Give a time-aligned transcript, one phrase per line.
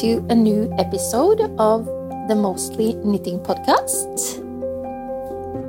[0.00, 1.84] to a new episode of
[2.26, 4.40] the Mostly Knitting Podcast.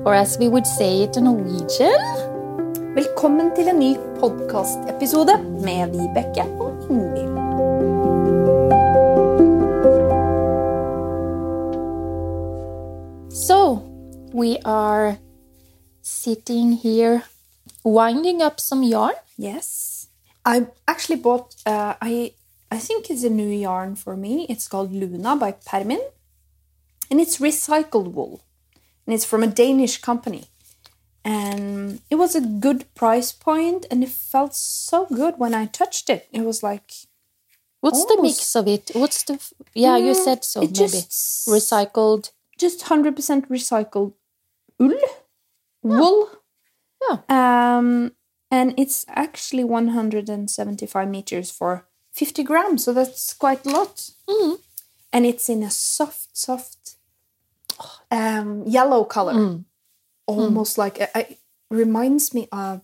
[0.05, 1.99] Or as we would say it in Norwegian.
[2.95, 7.35] Velkommen til en ny podkastepisode med Vibeke og Ingvild.
[13.35, 13.83] So,
[14.33, 15.17] we are
[16.03, 17.23] sitting here
[17.83, 19.19] winding up some yarn.
[19.37, 20.07] Yes.
[20.45, 22.31] I actually bought, uh, I,
[22.71, 24.45] I think it's a new yarn for me.
[24.49, 26.01] It's called Luna by Permin.
[27.09, 28.41] And it's recycled wool.
[29.05, 30.45] And it's from a Danish company.
[31.25, 36.09] And it was a good price point and it felt so good when I touched
[36.09, 36.27] it.
[36.31, 36.91] It was like
[37.81, 38.91] What's the mix of it?
[38.93, 39.39] What's the.
[39.73, 40.73] Yeah, you Mm, said so, maybe.
[40.73, 42.31] just- Recycled.
[42.57, 44.13] just 100% recycled
[44.79, 44.93] wool.
[45.83, 46.29] Wool.
[47.09, 47.17] Yeah.
[47.27, 48.15] Um,
[48.51, 51.87] and it's actually 175 meters for
[52.21, 54.11] 50 grams, so that's quite a lot.
[54.29, 54.59] Mm.
[55.13, 56.95] And it's in a soft, soft
[58.11, 59.65] um, yellow color, Mm.
[60.27, 62.81] almost like it reminds me of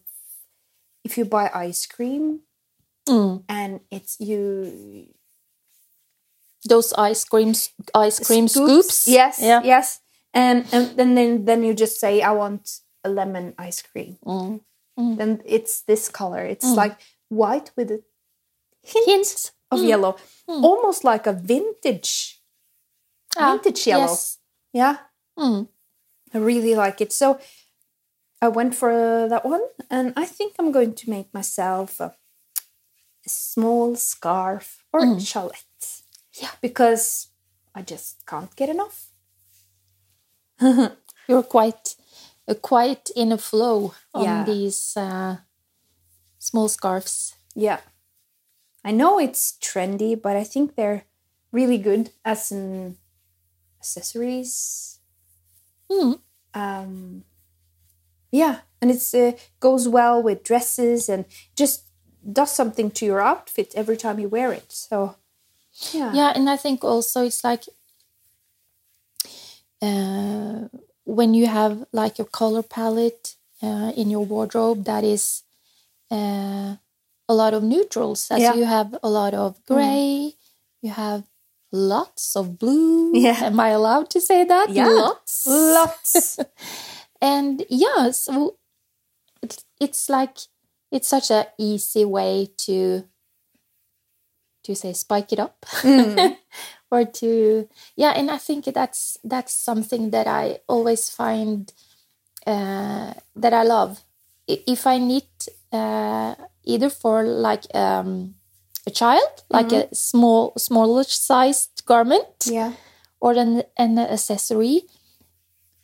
[1.04, 2.42] if you buy ice cream
[3.08, 3.44] Mm.
[3.48, 5.14] and it's you
[6.70, 9.08] Those ice creams, ice cream scoops.
[9.08, 9.62] Yes, Yeah.
[9.64, 10.02] yes.
[10.34, 14.18] And and then then then you just say I want a lemon ice cream.
[14.26, 14.62] Mm.
[15.18, 16.44] Then it's this color.
[16.54, 16.98] It's like
[17.30, 18.00] white with a
[18.88, 19.52] hint, Hint.
[19.72, 20.16] of yellow,
[20.48, 22.42] almost like a vintage
[23.38, 24.08] Ah, vintage yellow.
[24.12, 24.38] Yes.
[24.74, 24.98] Yeah,
[25.38, 25.68] Mm.
[26.34, 27.14] I really like it.
[27.14, 27.40] So
[28.42, 32.14] I went for that one, and I think I'm going to make myself a,
[33.28, 36.02] small scarf or a shawlette.
[36.42, 36.52] Yeah.
[36.62, 37.28] because
[37.76, 39.12] I just can't get enough.
[41.28, 41.96] You're quite,
[42.48, 44.44] uh, quite in a flow on Yeah.
[44.46, 45.38] these uh,
[46.40, 47.36] small scarves.
[47.56, 47.80] Yeah.
[48.84, 51.06] I know it's trendy, but I think they're
[51.52, 52.98] really good as an
[53.80, 55.00] accessories.
[55.92, 56.20] Mm.
[56.54, 57.24] Um,
[58.32, 61.84] yeah, and it uh, goes well with dresses and just
[62.32, 64.72] does something to your outfit every time you wear it.
[64.72, 65.16] So,
[65.92, 67.64] yeah, Yeah, and I think also it's like
[69.82, 70.68] uh,
[71.06, 75.44] when you have like your color palette uh, in your wardrobe that is
[76.12, 76.76] uh,
[77.30, 78.54] a lot of neutrals, as Yeah.
[78.56, 80.34] you have a lot of gray,
[80.82, 81.24] you have
[81.72, 83.12] lots of blue.
[83.16, 83.44] Yeah.
[83.46, 84.70] Am I allowed to say that?
[84.70, 84.88] Yeah.
[84.88, 85.44] Lots.
[85.46, 86.40] lots.
[87.22, 88.58] and yeah so
[89.42, 90.38] it's, it's like
[90.92, 93.06] it's such an easy way to
[94.64, 95.66] to say spike it up
[96.92, 101.74] or to yeah and i think that's that's something that i always find
[102.46, 104.04] uh, that i love
[104.48, 108.36] if i knit uh, either for like um,
[108.86, 112.74] a child like a small smaller sized garment yeah,
[113.20, 114.84] or an, an accessory,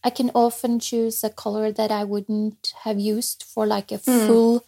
[0.04, 4.64] I can often choose a color that I wouldn't have used for like a full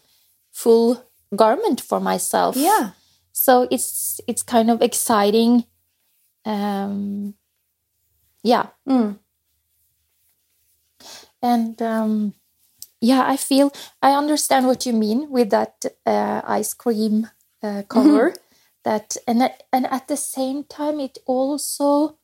[0.52, 1.04] full
[1.36, 2.56] garment for myself.
[2.56, 2.92] yeah,
[3.32, 5.66] So it's it's kind of exciting.
[6.46, 7.36] Um,
[8.44, 8.68] yeah.
[8.88, 9.20] Mm.
[11.42, 12.34] And um,
[13.02, 17.30] yeah, I feel I understand what you mean with that uh, ice cream
[17.64, 18.34] uh, color.
[18.84, 22.18] That and at- and at the same time, it also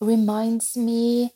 [0.00, 1.32] reminds me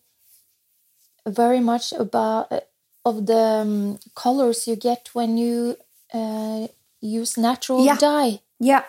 [1.26, 2.60] very much about uh,
[3.04, 5.76] of the um, colors you get when you
[6.12, 6.66] uh,
[7.00, 7.96] use natural Yeah.
[7.96, 8.40] dye.
[8.60, 8.82] yeah,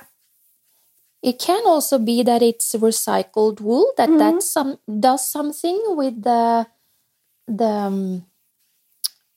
[1.21, 6.67] It can also be that it's recycled wool that that some does something with the
[7.47, 8.25] the um,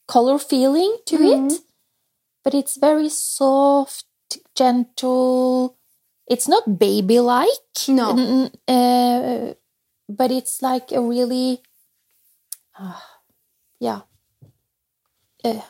[0.09, 1.53] color feeling to it,
[2.45, 4.07] but it's very soft,
[4.57, 5.77] gentle.
[6.27, 8.51] It's not baby like, No.
[8.69, 9.55] uh,
[10.09, 11.63] but it's like a really,
[12.79, 13.01] uh,
[13.81, 14.01] yeah,
[15.45, 15.61] uh,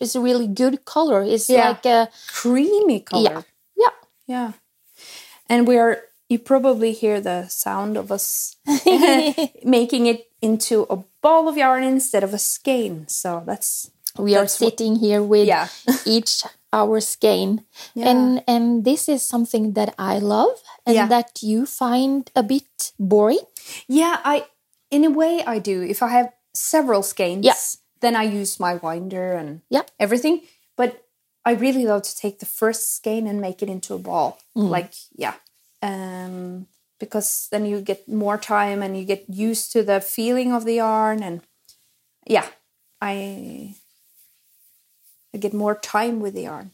[0.00, 1.22] it's a really good color.
[1.22, 1.68] It's Yeah.
[1.70, 3.22] like a creamy color.
[3.22, 3.42] yeah,
[3.76, 3.92] yeah.
[4.26, 4.52] Yeah.
[5.48, 8.56] And we are, you probably hear the sound of us
[9.64, 13.06] making it into a ball of yarn instead of a skein.
[13.08, 15.68] So that's, we are That's what- sitting here with Yeah.
[16.06, 16.42] each
[16.74, 17.64] our skein
[17.94, 18.08] Yeah.
[18.10, 21.06] and and this is something that i love and Yeah.
[21.08, 23.44] that you find a bit boring
[23.88, 24.46] yeah, I,
[24.90, 25.82] in a way, I do.
[25.82, 29.82] If I have several skeins, then I use my winder and Yeah.
[30.00, 30.40] everything.
[30.76, 31.04] But
[31.44, 34.38] I really love to take the first skein and make it into a ball.
[34.54, 35.34] Like, yeah.
[35.82, 36.66] Um,
[37.02, 40.78] because then you get more time and you get used to the feeling of the
[40.78, 41.42] yarn and
[42.26, 42.46] yeah
[43.00, 43.74] i
[45.34, 46.70] i get more time with the yarn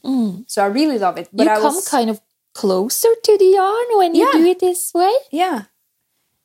[0.47, 2.21] so i really love it but you I come was, kind of
[2.59, 5.15] closer to the yarn when you do it this way.
[5.31, 5.71] Yeah.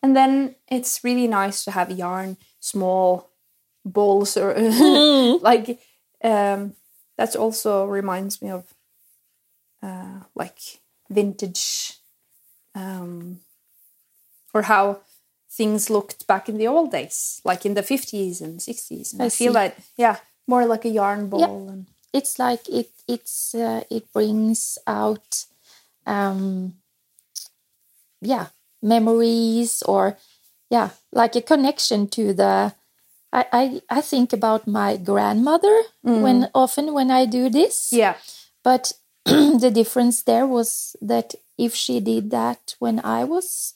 [0.03, 3.31] And then it's really nice to have yarn, small
[3.83, 4.53] balls or
[5.41, 5.79] like
[6.23, 6.75] um
[7.17, 8.63] that also reminds me of
[9.81, 10.59] uh like
[11.09, 11.97] vintage
[12.75, 13.39] um
[14.53, 14.99] or how
[15.51, 19.13] things looked back in the old days, like in the 50s and 60s.
[19.13, 20.17] And I, I feel like yeah,
[20.47, 25.45] more like a yarn ball and It's like it it's uh, it brings out
[26.05, 26.73] um
[28.21, 28.47] yeah,
[28.81, 30.17] memories or
[30.69, 32.73] yeah, like a connection to the
[33.31, 35.75] I, I, I think about my grandmother
[36.21, 37.89] when often when I do this.
[37.91, 38.15] yeah.
[38.63, 38.93] But
[39.25, 43.73] the difference there was that if she did that when I was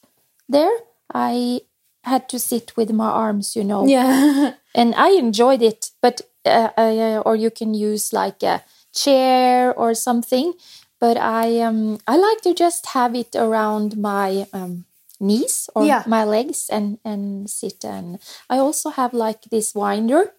[0.50, 0.72] there,
[1.14, 1.62] I
[2.04, 4.54] had to sit with my arms, you know, Yeah.
[4.76, 5.92] and I enjoyed it.
[6.02, 8.64] But uh, I, uh, or you can use like a
[8.94, 10.54] chair or something.
[11.00, 14.86] But I um I like to just have it around my um,
[15.20, 16.04] knees or Yeah.
[16.08, 18.18] my legs and and sit and
[18.50, 20.34] I also have like this winder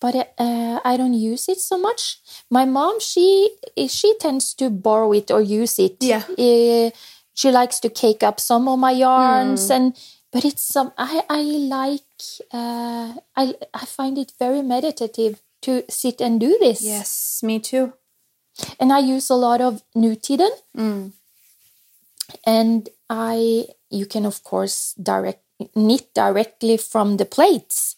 [0.00, 2.18] but uh, I don't use it so much.
[2.50, 3.50] My mom, she
[3.88, 5.96] she tends to borrow it or use it.
[6.02, 6.22] Yeah.
[6.36, 6.90] Uh,
[7.34, 9.72] she likes to cake up some of my yarns, hmm.
[9.72, 9.96] and
[10.32, 12.02] but it's some I I like
[12.52, 16.82] uh, I I find it very meditative to sit and do this.
[16.82, 17.94] Yes, me too.
[18.78, 21.08] and I use a lot of Nutiden, hmm.
[22.46, 25.42] and I you can of course direct
[25.74, 27.96] knit directly from the plates.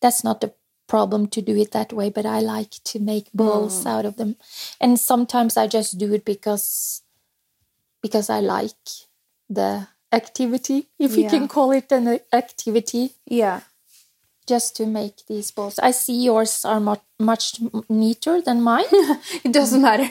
[0.00, 0.54] That's not the
[0.88, 3.88] problem to do it that way, but I like to make balls hmm.
[3.88, 4.36] out of them,
[4.80, 7.02] and sometimes I just do it because
[8.02, 8.88] because I like
[9.48, 13.60] the activity, if you can call it an activity, Yeah.
[14.46, 15.78] just to make these balls.
[15.78, 18.90] I see yours are much, much neater than mine.
[19.44, 20.08] It doesn't matter.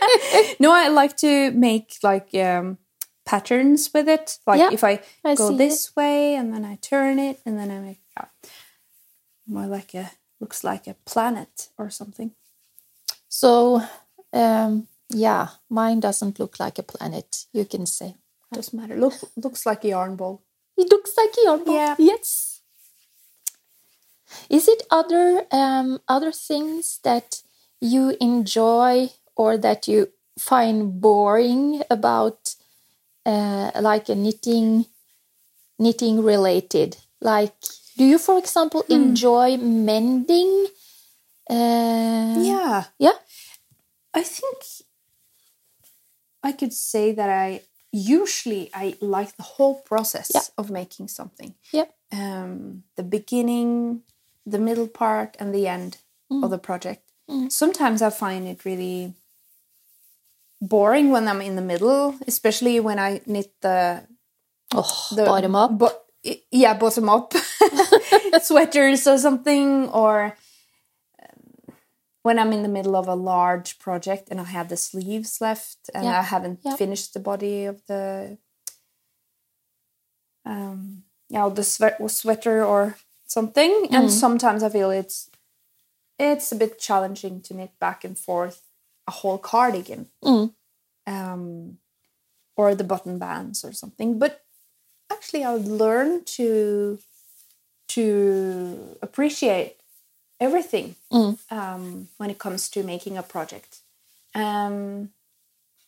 [0.58, 2.78] no, I like to make like um,
[3.26, 4.38] patterns with it.
[4.46, 7.70] Like Yeah, if I, I go this way and then I turn it and then
[7.70, 8.26] I make yeah,
[9.46, 12.30] more like a looks like a planet or something.
[13.28, 13.82] So,
[14.32, 18.14] um, yeah, mine doesn't look like a planet, you can say.
[18.52, 18.96] Doesn't matter.
[18.96, 20.42] Look looks like a yarn ball.
[20.76, 21.74] It looks like a yarn ball.
[21.74, 21.94] Yeah.
[21.98, 22.60] Yes.
[24.50, 27.42] Is it other um, other things that
[27.80, 30.08] you enjoy or that you
[30.38, 32.54] find boring about,
[33.26, 34.86] uh, like a knitting,
[35.78, 36.98] knitting related?
[37.20, 37.54] Like,
[37.96, 40.66] do you, for example, enjoy mending?
[41.48, 42.84] Uh, Yeah.
[42.98, 43.18] Yeah.
[44.14, 44.58] I think
[46.48, 47.62] I could say that I
[47.92, 50.46] usually I like the whole process Yeah.
[50.60, 51.54] of making something.
[51.72, 51.88] Yep.
[52.12, 54.02] Um, the beginning,
[54.54, 55.98] the middle part, and the end
[56.30, 57.02] of the project.
[57.48, 59.14] Sometimes I find it really
[60.60, 64.02] boring when I'm in the middle, especially when I knit the
[64.74, 65.78] Oh, the bottom up.
[65.78, 66.00] Bo-
[66.50, 67.32] yeah, bottom up
[68.42, 70.36] sweaters or something, or
[72.26, 75.78] when I'm in the middle of a large project and I have the sleeves left
[75.94, 76.18] and Yeah.
[76.22, 76.76] I haven't Yeah.
[76.76, 78.36] finished the body of the
[80.44, 82.96] um yeah the sweat sweater or
[83.36, 85.30] something, and sometimes I feel it's
[86.18, 88.58] it's a bit challenging to knit back and forth
[89.06, 90.54] a whole cardigan Mm.
[91.06, 91.78] um,
[92.56, 94.18] or the button bands or something.
[94.18, 94.32] But
[95.14, 96.98] actually, I've learned to
[97.88, 98.04] to
[99.02, 99.76] appreciate
[100.40, 101.38] everything Mm.
[101.50, 103.80] um, when it comes to making a project.
[104.34, 105.12] Um,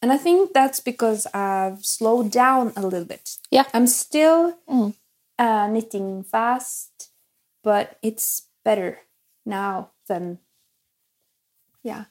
[0.01, 3.39] and I think that's because I've slowed down a little bit.
[3.51, 3.65] Yeah.
[3.75, 4.95] I'm still Mm.
[5.39, 7.11] uh, knitting fast,
[7.63, 9.01] but it's better
[9.45, 10.39] now than
[11.83, 12.05] yeah,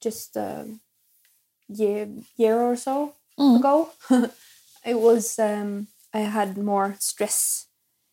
[0.00, 0.66] just a
[1.68, 3.56] year year or so Mm.
[3.58, 3.90] ago.
[4.84, 7.66] it was um, I had more stress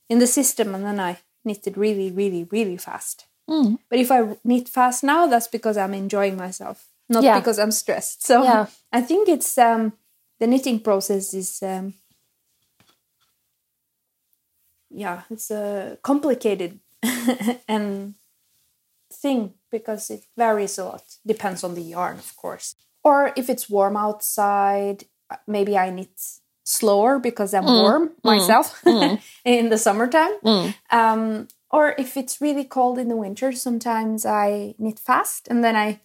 [0.09, 3.25] in the system, and then I knitted really, really, really fast.
[3.49, 3.77] Mm.
[3.89, 7.39] But if I knit fast now, that's because I'm enjoying myself, not Yeah.
[7.39, 8.25] because I'm stressed.
[8.25, 8.65] So Yeah.
[8.91, 9.93] I think it's um,
[10.39, 11.93] the knitting process is um,
[14.89, 16.79] yeah, it's a complicated
[17.67, 18.15] and
[19.11, 21.03] thing because it varies a lot.
[21.25, 22.75] Depends on the yarn, of course.
[23.03, 25.05] Or if it's warm outside,
[25.47, 26.19] maybe I knit
[26.63, 28.81] slower because I'm warm myself
[29.45, 30.31] in the summertime.
[30.89, 35.75] Um, or if it's really cold in the winter, sometimes I knit fast and then
[35.75, 36.01] I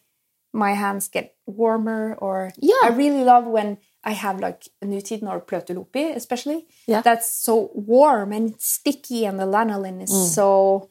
[0.52, 2.16] my hands get warmer.
[2.18, 2.82] Or Yeah.
[2.82, 3.78] I really love when
[4.10, 6.66] I have like Nutiden or Plötulopi, especially.
[6.86, 7.02] Yeah.
[7.02, 10.90] That's so warm and it's sticky, and the lanolin is so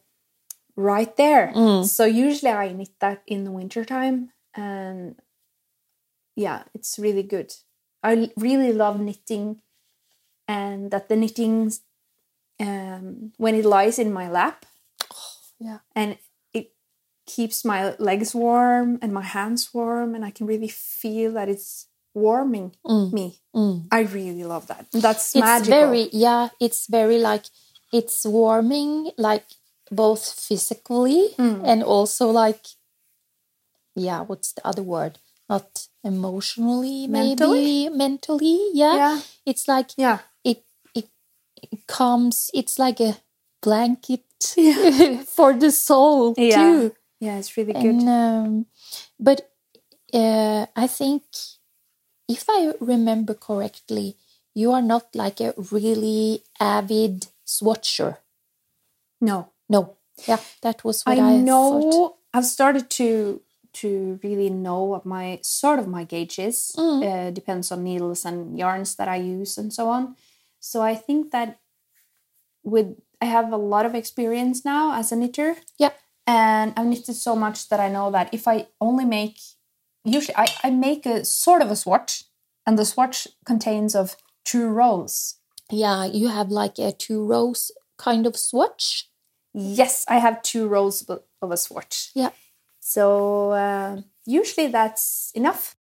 [0.75, 1.51] right there.
[1.83, 5.15] So usually I knit that in the wintertime, and
[6.35, 7.51] yeah, it's really good.
[8.01, 9.61] I really love knitting,
[10.47, 11.71] and that the knitting,
[12.59, 14.65] um, when it lies in my lap,
[15.59, 15.79] Yeah.
[15.95, 16.17] and
[16.53, 16.71] it
[17.27, 21.87] keeps my legs warm and my hands warm, and I can really feel that it's
[22.13, 23.39] warming me.
[23.55, 23.87] Mm.
[23.91, 24.87] I really love that.
[24.91, 25.39] That's magical.
[25.39, 25.79] It's magical.
[25.79, 26.49] very yeah.
[26.59, 27.45] It's very like
[27.93, 29.45] it's warming, like
[29.91, 31.61] both physically Mm.
[31.65, 32.65] and also like
[33.95, 34.21] yeah.
[34.21, 35.19] What's the other word?
[35.49, 37.89] Not emotionally, Mentally?
[37.89, 38.59] maybe mentally.
[38.73, 38.95] Yeah.
[38.95, 39.21] Yeah.
[39.45, 40.19] It's like yeah.
[40.43, 40.63] it
[40.95, 41.09] it,
[41.61, 42.49] it comes.
[42.53, 43.17] It's like a
[43.61, 44.23] blanket
[44.55, 45.23] Yeah.
[45.35, 46.55] for the soul Yeah.
[46.55, 46.95] too.
[47.19, 47.85] Yeah, it's really good.
[47.85, 48.65] And um,
[49.19, 49.51] but
[50.13, 51.23] uh, I think
[52.27, 54.15] if I remember correctly,
[54.53, 58.17] you are not like a really avid swatcher.
[59.21, 59.51] no.
[59.71, 62.15] No, yeah, that was what I I, know thought.
[62.33, 63.39] I've started to
[63.73, 66.73] to really know what my sort of my gauge is.
[66.75, 67.03] Mm.
[67.05, 70.15] Uh, depends on needles and yarns that I use and so on.
[70.59, 71.59] So I think that
[72.63, 75.91] with I have a lot of experience now as a knitter, Yeah,
[76.25, 79.37] and I've knitted so much that I know that if I only make
[80.05, 82.23] usually I, I make a sort of a swatch,
[82.65, 85.35] and the swatch contains of two rows.
[85.71, 89.09] yeah, you have like a two rows kind of swatch.
[89.53, 91.03] Yes, I have two rows
[91.41, 92.11] of a swatch.
[92.15, 92.29] Yeah.
[92.79, 95.75] So uh, usually that's enough.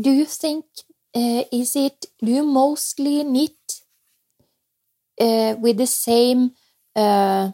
[0.00, 0.64] Do you think
[1.14, 2.06] uh, is it?
[2.24, 3.82] Do you mostly knit
[5.20, 6.52] uh, with the same
[6.98, 7.52] uh,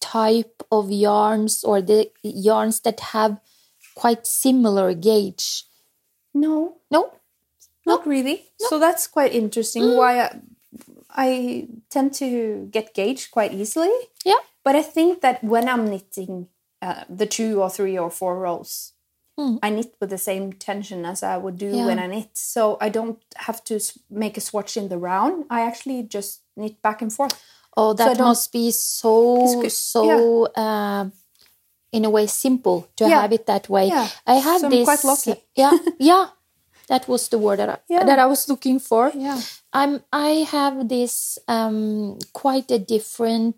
[0.00, 3.40] type of yarns or the yarns that have
[3.94, 5.64] quite similar gauge?
[6.34, 7.10] No, No.
[7.86, 8.46] not really.
[8.68, 9.96] So that's quite interesting.
[9.96, 10.40] Why I,
[11.10, 13.90] I tend to get gauge quite easily.
[14.24, 14.40] Yeah.
[14.64, 16.48] But I think that when I'm knitting
[16.82, 18.92] uh, the two or three or four rows,
[19.38, 19.58] Mm.
[19.62, 21.86] I knit with the same tension as I would do Yeah.
[21.86, 22.30] when I knit.
[22.34, 23.78] So I don't have to
[24.10, 25.44] make a swatch in the round.
[25.48, 27.40] I actually just knit back and forth.
[27.78, 29.70] Oh, that don't- must be so good.
[29.72, 31.06] so uh,
[31.92, 33.20] in a way simple to Yeah.
[33.22, 33.86] have it that way.
[33.86, 34.08] Yeah.
[34.26, 34.84] I have So I'm this.
[34.84, 35.34] quite lucky.
[35.56, 36.26] Yeah, yeah.
[36.88, 38.04] That was the word that I, Yeah.
[38.04, 39.12] that I was looking for.
[39.14, 39.40] Yeah.
[39.72, 40.00] I'm.
[40.12, 43.56] I have this um, quite a different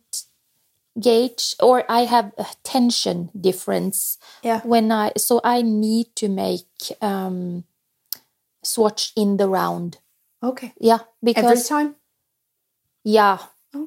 [0.99, 4.61] gauge, or I have a tension difference Yeah.
[4.67, 5.13] when I.
[5.17, 6.67] So I need to make
[7.01, 7.65] um,
[8.63, 9.99] swatch in the round.
[10.43, 10.73] Okay.
[10.81, 11.95] Yeah, Because Every time?
[13.05, 13.39] yeah,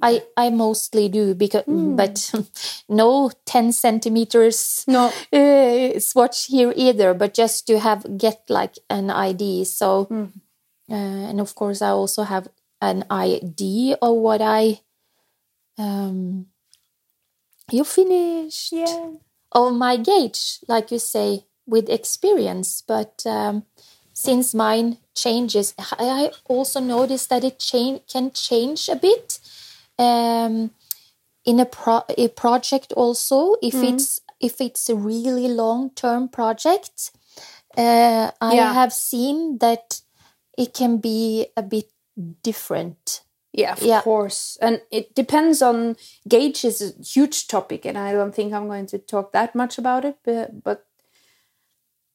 [0.01, 2.31] I I mostly do because but
[2.89, 5.11] no ten centimeters No.
[5.33, 7.13] uh, swatch here either.
[7.13, 10.31] But just to have get like an id So Mm.
[10.91, 10.95] uh,
[11.29, 12.47] and of course I also have
[12.81, 14.81] an id of what I
[15.77, 16.47] um.
[17.71, 19.11] You finished Yeah.
[19.51, 22.81] of my gauge, like you say, with experience.
[22.85, 23.65] But um,
[24.13, 29.39] since mine changes, I I also noticed that it change can change a bit
[29.99, 30.71] um,
[31.45, 32.93] in a pro- a project.
[32.93, 37.11] Also, if it's if it's a really long term project,
[37.77, 38.73] uh, I Yeah.
[38.73, 40.01] have seen that
[40.57, 41.89] it can be a bit
[42.43, 43.21] different.
[43.53, 44.01] Yeah, of Yeah.
[44.01, 44.57] course.
[44.61, 45.95] And it depends on
[46.27, 49.77] gauge is a huge topic and I don't think I'm going to talk that much
[49.77, 50.85] about it, but but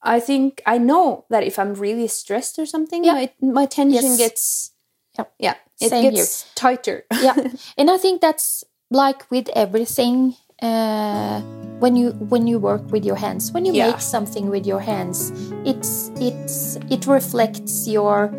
[0.02, 3.14] I think I know that if I'm really stressed or something, Yeah.
[3.14, 4.16] my, my tension Yes.
[4.18, 4.70] gets
[5.18, 5.24] Yeah.
[5.38, 7.04] yeah, it Same gets tighter.
[7.22, 7.34] yeah
[7.76, 11.40] and i think that's like with everything uh,
[11.78, 13.90] when you when you work with your hands when you Yeah.
[13.90, 15.30] make something with your hands
[15.64, 18.30] it's it's it reflects your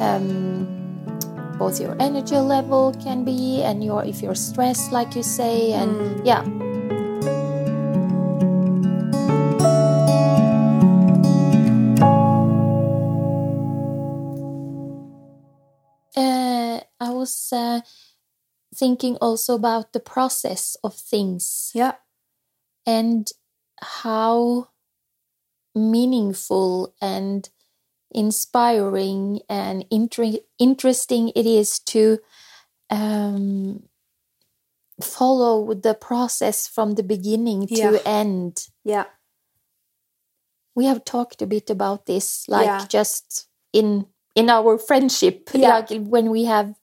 [0.00, 0.66] um,
[1.58, 6.24] both your energy level can be and your if you're stressed like you say and
[6.26, 6.42] yeah
[17.18, 17.80] was uh,
[18.74, 21.92] thinking also about the process of things yeah.
[22.86, 23.32] and
[23.80, 24.68] how
[25.74, 27.48] meaningful and
[28.10, 32.18] inspiring and inter- interesting it is to
[32.90, 33.82] um,
[35.02, 37.98] follow the process from the beginning to Yeah.
[38.04, 38.68] end.
[38.84, 39.04] Yeah.
[40.74, 42.86] We have talked a bit about this, like Yeah.
[42.88, 45.78] just in in our friendship, Yeah.
[45.78, 46.74] like when we have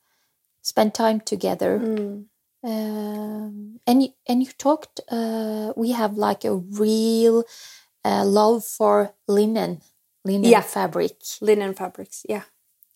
[0.65, 1.79] spent time together.
[1.79, 2.25] Mm.
[2.63, 4.99] Um, and you, and you talked.
[5.07, 7.43] Uh, we have like a real
[8.03, 9.81] uh, love for linen,
[10.25, 10.61] linen Yeah.
[10.61, 11.21] fabric.
[11.39, 12.25] Linen fabrics.
[12.27, 12.43] Yeah.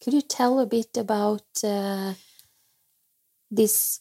[0.03, 2.13] Could you tell a bit about uh,
[3.51, 3.99] this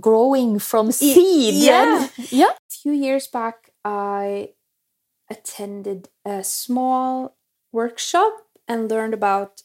[0.00, 1.54] growing from seed?
[1.54, 2.08] yeah.
[2.30, 2.50] yeah.
[2.50, 4.50] A few years back, I
[5.30, 7.36] attended a small
[7.70, 8.32] workshop
[8.66, 9.62] and learned about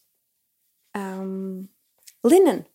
[0.94, 1.70] um,
[2.24, 2.68] linen.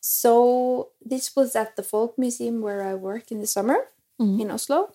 [0.00, 3.76] So this was at the Folk Museum where I work in the summer
[4.40, 4.92] in Oslo,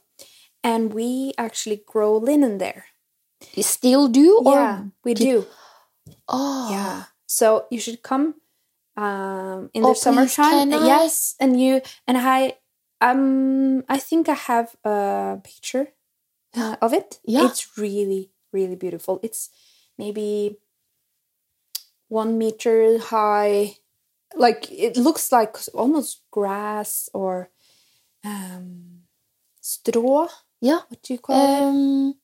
[0.64, 2.86] and we actually grow linen there.
[3.54, 4.42] You still do?
[4.46, 5.46] Or yeah, we do.
[6.28, 7.04] Oh, Yeah.
[7.28, 8.36] So you should come
[8.98, 10.72] um, in Oh, the summertime.
[10.72, 12.58] Yes, and you and I.
[13.02, 15.94] Um, I think I have a picture
[16.56, 17.20] uh, of it.
[17.26, 17.46] Yeah.
[17.46, 19.20] it's really, really beautiful.
[19.24, 19.50] It's
[19.98, 20.58] maybe
[22.10, 23.78] one meter high.
[24.36, 27.50] Like it looks like almost grass or
[28.24, 29.02] um,
[29.62, 30.28] straw.
[30.62, 30.80] Yeah.
[30.88, 31.62] What do you call it?
[31.64, 32.16] Um,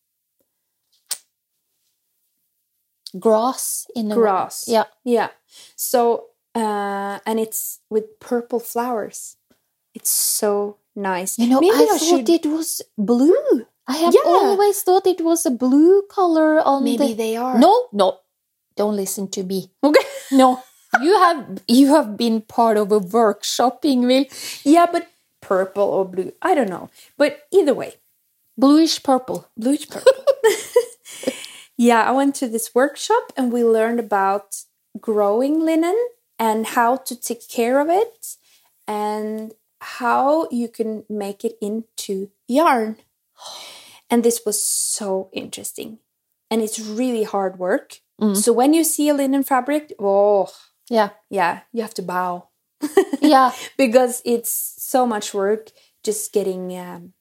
[3.20, 4.22] grass in a way.
[4.22, 4.66] Grass.
[4.68, 4.86] Yeah.
[5.04, 5.30] Yeah.
[5.76, 9.38] So, uh, and it's with purple flowers.
[9.94, 11.38] It's so nice.
[11.40, 13.66] You know, Maybe I, thought it was blue.
[13.88, 14.22] I have Yeah.
[14.26, 17.14] always thought it was a blue color on Maybe the.
[17.14, 17.58] they are.
[17.58, 18.20] No, no,
[18.76, 19.72] don't listen to me.
[19.84, 20.04] Okay.
[20.32, 20.62] No,
[21.02, 24.62] you have you have been part of a workshop, Ingvild.
[24.64, 25.08] yeah, but
[25.42, 26.32] purple or blue.
[26.42, 26.90] I don't know.
[27.18, 27.96] But either way,
[28.58, 29.48] Bluish purple.
[29.56, 30.12] bluish purple.
[31.78, 34.64] yeah, I went to this workshop and we learned about
[35.00, 35.96] growing linen
[36.40, 38.36] and how to take care of it
[38.88, 42.98] and how you can make it into yarn.
[44.10, 46.00] And this was so interesting.
[46.50, 48.00] And it's really hard work.
[48.20, 48.36] Mm.
[48.36, 50.50] So when you see a linen fabric, oh,
[50.90, 52.50] Yeah, yeah, you have to bow.
[53.22, 55.72] Yeah, because it's so much work
[56.04, 57.14] just getting um,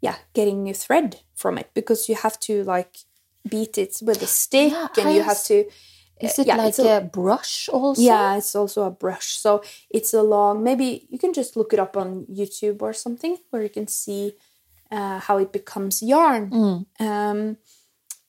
[0.00, 1.70] yeah getting a thread from it.
[1.74, 2.96] Because you have to like
[3.48, 5.64] beat it with a stick Yeah, and you have to
[6.20, 8.00] Is uh, it yeah, like a- a, brush also?
[8.02, 9.38] yeah it's also a brush.
[9.40, 13.36] So it's a long maybe you can just look it up on youtube or something
[13.50, 14.32] where you can see
[14.92, 16.50] uh, how it becomes yarn.
[16.50, 16.86] Mm.
[17.00, 17.56] um,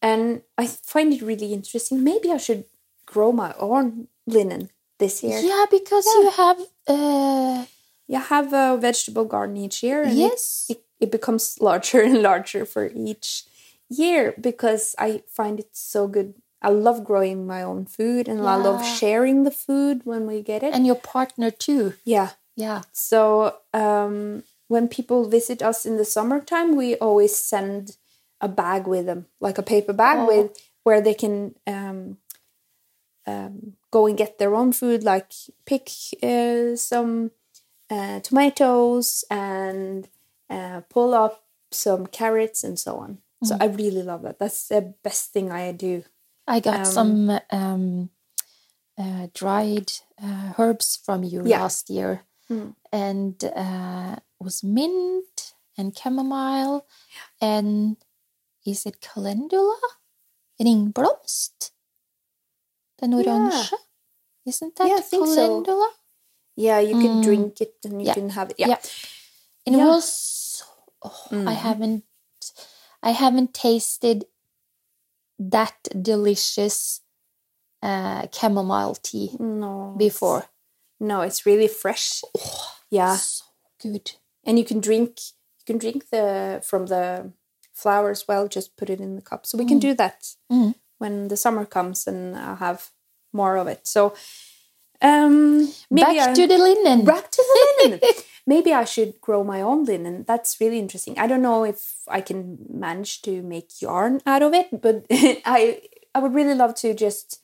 [0.02, 2.04] and i find it really interesting.
[2.04, 2.66] Maybe i should
[3.06, 6.60] grow my own linen this year Yeah, because you have.
[6.88, 7.66] Uh,
[8.08, 10.66] you have a vegetable garden each year and it- yes.
[10.70, 13.46] it, it becomes larger and larger for each
[13.90, 16.34] year because I find it so good.
[16.62, 20.62] I love growing my own food and I love sharing the food when we get
[20.62, 20.74] it.
[20.74, 21.94] and your partner too.
[22.04, 22.32] yeah.
[22.58, 22.82] Yeah.
[22.92, 27.96] So um, when people visit us in the summertime, we always send
[28.42, 30.28] a bag with them, like a paper bag Oh.
[30.28, 30.52] with
[30.84, 32.18] where they can um,
[33.26, 35.32] um, go and get their own food, like
[35.66, 35.90] pick
[36.24, 37.32] uh, some
[37.90, 40.08] uh, tomatoes and
[40.50, 43.20] uh, pull up some carrots and so on.
[43.44, 43.64] So Mm-hmm.
[43.64, 44.40] I really love that.
[44.40, 46.04] That's the best thing I do.
[46.48, 48.10] I got Um, some um,
[48.98, 51.62] uh, dried uh, herbs from you Yeah.
[51.62, 52.76] last year, Mm.
[52.92, 56.86] and uh, was mint and chamomile,
[57.42, 57.98] and
[58.66, 59.80] is it calendula?
[60.60, 61.72] Ringblomst?
[63.02, 63.74] Den orange?
[64.46, 65.36] Isn't that Yeah, think so.
[65.36, 65.90] calendula?
[66.56, 67.24] Yeah, you can Mm.
[67.24, 68.14] drink it and you Yeah.
[68.14, 68.60] can have it.
[68.60, 68.68] Yeah.
[68.70, 68.80] Yeah.
[69.66, 69.84] And Yeah.
[69.84, 70.64] it was.
[71.04, 71.56] oh, I Mhm.
[71.56, 72.04] haven't.
[73.04, 74.26] I haven't tasted
[75.40, 77.02] that delicious
[77.84, 79.96] uh, chamomile tea No.
[79.98, 80.44] before.
[81.00, 82.22] No, it's really fresh.
[82.92, 83.18] Yeah.
[83.18, 83.46] So
[83.82, 84.12] good.
[84.44, 85.20] and you can drink
[85.60, 87.32] you can drink the from the
[87.74, 90.76] flower as well just put it in the cup so we can do that Mm.
[91.02, 92.82] When the summer comes and i'll have
[93.34, 94.14] more of it so
[95.02, 97.06] um maybe Back I, to the linen.
[97.06, 97.58] back to the
[97.90, 98.00] linen
[98.54, 102.22] maybe i should grow my own linen that's really interesting i don't know if i
[102.22, 105.06] can manage to make yarn out of it but
[105.56, 105.82] i
[106.14, 107.42] i would really love to just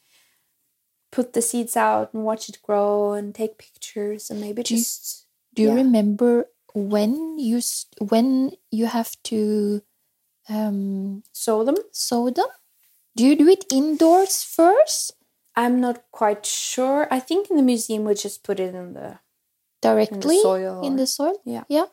[1.11, 4.79] put the seeds out and watch it grow and take pictures and maybe Do you-
[4.81, 5.81] just Do you yeah.
[5.81, 7.57] remember when you
[8.13, 9.81] when you have to
[10.49, 12.45] um, sow them sow them?
[13.17, 15.13] Do you do it indoors first,
[15.57, 17.07] I'm not quite sure.
[17.09, 19.17] I think in the museum we just put it in the
[19.81, 21.41] directly soil in the soil?
[21.45, 21.63] yeah.
[21.67, 21.89] Yeah.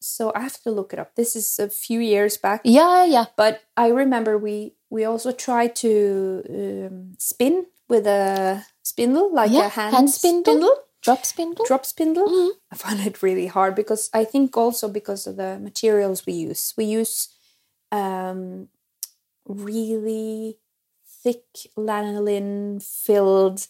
[0.00, 1.14] So I have to look it up.
[1.16, 3.26] This is a few years back, Yeah, yeah.
[3.36, 9.66] but I remember we we also tried to um, spin with a spindle, like Yeah,
[9.66, 10.76] a hand, hand spindle.
[11.02, 11.64] Drop spindle.
[11.64, 12.28] drop spindle.
[12.28, 12.50] Mhm.
[12.72, 16.74] I find it really hard because I think also because of the materials we use.
[16.76, 17.28] We use
[17.92, 18.68] um,
[19.48, 20.58] really
[21.22, 21.42] thick
[21.76, 23.66] lanolin filled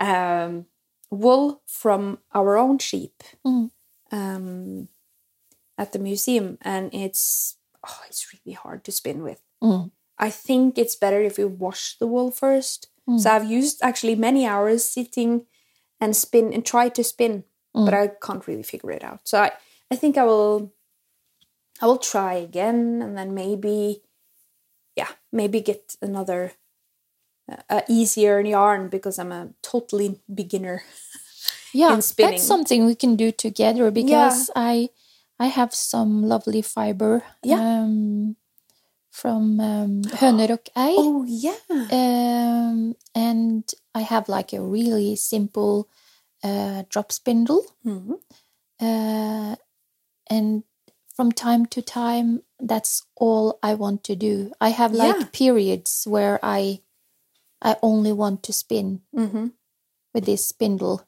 [0.00, 0.66] um,
[1.10, 3.70] wool from our own sheep Mm.
[4.10, 4.88] um,
[5.76, 9.40] at the museum, and it's oh, it's really hard to spin with.
[9.62, 9.90] Mm.
[10.18, 12.88] I think it's better if you wash the wool first.
[13.08, 13.20] Mm.
[13.20, 15.46] So I've used actually many hours sitting
[16.00, 18.02] and spin and try to spin, but Mm.
[18.02, 19.20] I can't really figure it out.
[19.28, 19.52] So I,
[19.90, 20.72] I think I will
[21.80, 24.02] I will try again and then maybe
[25.32, 26.52] maybe get another
[27.70, 30.82] a easier yarn because I'm a totally beginner.
[31.74, 32.32] yeah in spinning.
[32.32, 34.88] that's something we can do together because i
[35.38, 37.60] i have some lovely fiber Yeah.
[37.60, 38.36] um
[39.10, 40.02] from um
[40.76, 40.96] Ei.
[40.96, 41.60] Oh yeah.
[41.92, 43.64] um and
[43.94, 45.88] i have like a really simple
[46.42, 48.16] uh drop spindle Mhm.
[48.80, 49.56] uh
[50.30, 50.62] and
[51.18, 55.26] from time to time that's all i want to do i have like Yeah.
[55.32, 56.78] periods where i
[57.60, 59.50] i only want to spin Mhm.
[60.14, 61.02] with this spindle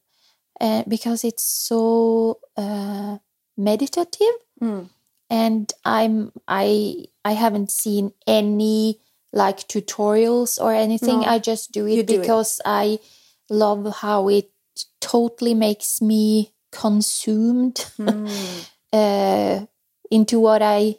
[0.60, 3.18] uh, because it's so uh,
[3.56, 4.90] meditative Mm.
[5.30, 8.98] and i'm i i haven't seen any
[9.32, 11.26] like tutorials or anything No.
[11.34, 12.18] i just do it do it.
[12.20, 12.98] because i
[13.48, 14.50] love how it
[15.00, 18.26] totally makes me consumed Mm.
[18.92, 19.66] uh,
[20.10, 20.96] into what i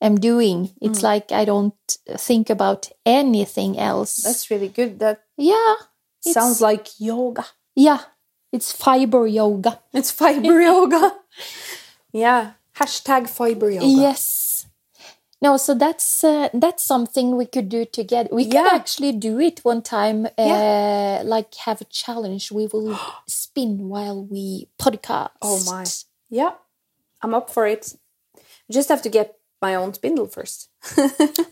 [0.00, 1.08] am doing it's Mm.
[1.12, 1.74] like i don't
[2.18, 4.98] think about anything else That's really good.
[4.98, 5.74] That yeah
[6.20, 7.44] sounds like yoga.
[7.76, 8.00] yeah
[8.52, 11.12] it's fiber yoga It's fiber yoga.
[12.12, 12.52] Yeah.
[12.76, 13.86] Hashtag fiber yoga.
[13.86, 14.66] Yes.
[15.42, 18.28] No, so that's uh, that's something we could do together.
[18.32, 18.70] We can Yeah.
[18.74, 20.26] actually do it one time.
[20.26, 21.22] Uh, Yeah.
[21.24, 22.50] Like have a challenge.
[22.52, 25.30] We will spin while we podcast.
[25.42, 25.84] Oh my.
[26.30, 26.52] Yeah.
[27.22, 27.94] I'm up for it.
[28.70, 30.68] Just have to get my own spindle first.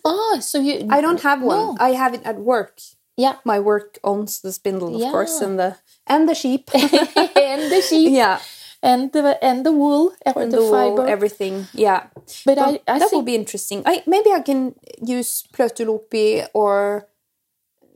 [0.04, 0.86] Oh, so you?
[0.90, 1.56] I don't have one.
[1.56, 1.76] No.
[1.80, 2.80] I have it at work.
[3.16, 3.36] Yeah.
[3.44, 6.70] My work owns the spindle, of course, and the and the sheep.
[6.74, 8.40] and the sheep yeah.
[8.82, 11.08] and the and the wool And the, the wool, fiber.
[11.08, 11.66] everything.
[11.74, 12.06] Yeah.
[12.46, 13.82] but But I, I that will be interesting.
[13.84, 17.06] I maybe I can use Plötulopi or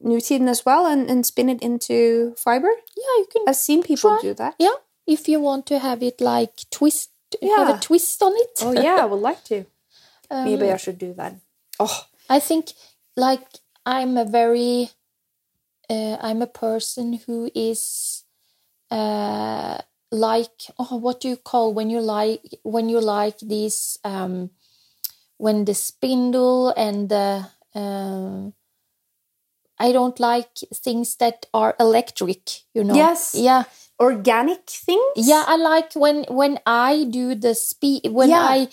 [0.05, 2.69] Nutiden as well and, and spin it into fiber.
[2.97, 3.43] yeah, you can.
[3.49, 4.21] I've seen people Try.
[4.23, 4.55] do that.
[4.59, 4.77] yeah,
[5.07, 7.11] if you want to have it like twist,
[7.43, 7.77] have Yeah.
[7.77, 8.59] a twist on it.
[8.63, 9.67] Oh yeah, I would like to.
[10.31, 11.35] Um, Maybe I should do that.
[11.79, 12.73] Oh, I think
[13.17, 13.47] like
[13.85, 14.91] I'm a very
[15.89, 18.25] uh, I'm a person who is
[18.91, 19.79] uh
[20.13, 24.51] like oh what do you call when you like when you like these um
[25.39, 28.55] when the spindle and the um
[29.79, 32.95] I don't like things that are electric, you know.
[32.97, 33.35] Yes.
[33.35, 33.65] Yeah.
[33.99, 35.17] Organic things.
[35.17, 38.43] Yeah, I like when when I do the speed when Yeah.
[38.45, 38.69] I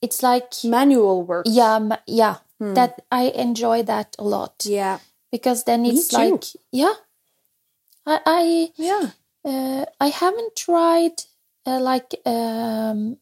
[0.00, 1.46] it's like manual work.
[1.48, 2.38] yeah, ma- yeah.
[2.62, 5.00] That I enjoy that a lot yeah,
[5.32, 6.94] because then it's like yeah.
[8.06, 9.10] I I yeah.
[9.44, 11.24] uh, I haven't tried
[11.66, 13.18] uh, like um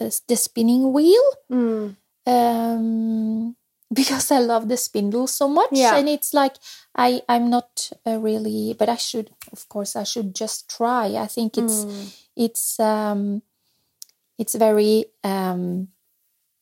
[0.00, 1.96] uh, the spinning wheel Mm.
[2.26, 3.56] um
[3.92, 5.96] because I love the spindle so much Yeah.
[5.96, 6.56] and it's like
[6.94, 11.16] I I'm not uh, really but I should of course I should just try.
[11.16, 12.06] I think it's Mm.
[12.36, 13.42] it's um
[14.38, 15.88] it's very um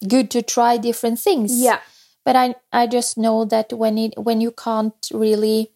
[0.08, 1.52] good to try different things.
[1.60, 1.80] Yeah,
[2.24, 5.70] but I I just know that when it when you can't really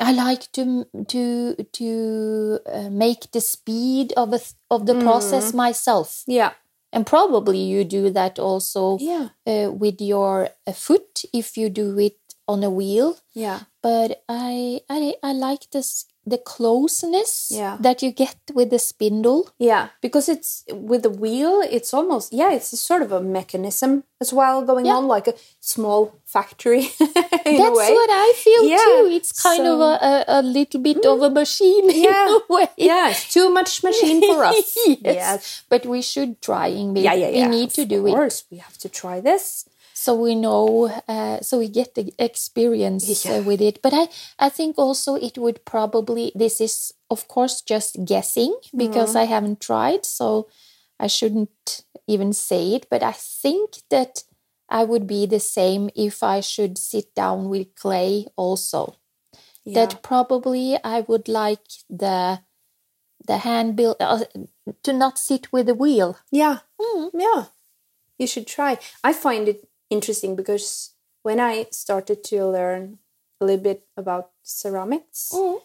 [0.00, 6.22] I like to to to uh, make the speed of a of the process myself.
[6.26, 6.52] Yeah,
[6.92, 11.98] and probably you do that also yeah, uh, with your uh, foot if you do
[11.98, 13.60] it on a wheel yeah.
[13.82, 17.76] but I I I like this the closeness Yeah.
[17.80, 22.52] that you get with the spindle Yeah, because it's with the wheel, it's almost yeah,
[22.52, 24.96] it's a sort of a mechanism as well going Yeah.
[24.98, 29.08] on, like a small factory in a That's what I feel Yeah, too.
[29.10, 31.34] It's kind of so- a, a, a little bit of a mm.
[31.34, 32.66] machine Yeah, in a way.
[32.76, 34.76] yeah, it's too much machine for us.
[34.86, 34.98] yes.
[35.02, 35.64] Yes.
[35.68, 37.48] But we should try, We, Yeah, yeah, yeah.
[37.48, 39.64] we need to of do it Of course, we have to try this.
[40.02, 43.38] So we know, uh, so we get the experience Yeah.
[43.38, 43.76] uh, with it.
[43.82, 44.04] But I,
[44.46, 46.32] I think also it would probably.
[46.34, 49.22] This is of course just guessing because Mm-hmm.
[49.22, 50.48] I haven't tried, so
[50.98, 52.86] I shouldn't even say it.
[52.90, 53.12] But I
[53.42, 54.24] think that
[54.68, 58.96] I would be the same if I should sit down with clay also.
[59.64, 59.86] Yeah.
[59.86, 62.40] that probably I would like the
[63.26, 64.24] the hand build uh,
[64.82, 66.16] to not sit with the wheel.
[66.30, 66.58] Yeah.
[66.80, 67.10] Mm.
[67.14, 67.44] Yeah.
[68.18, 68.78] You should try.
[69.04, 72.98] I find it interesting because when I started to learn
[73.40, 75.60] a little bit about ceramics, mm.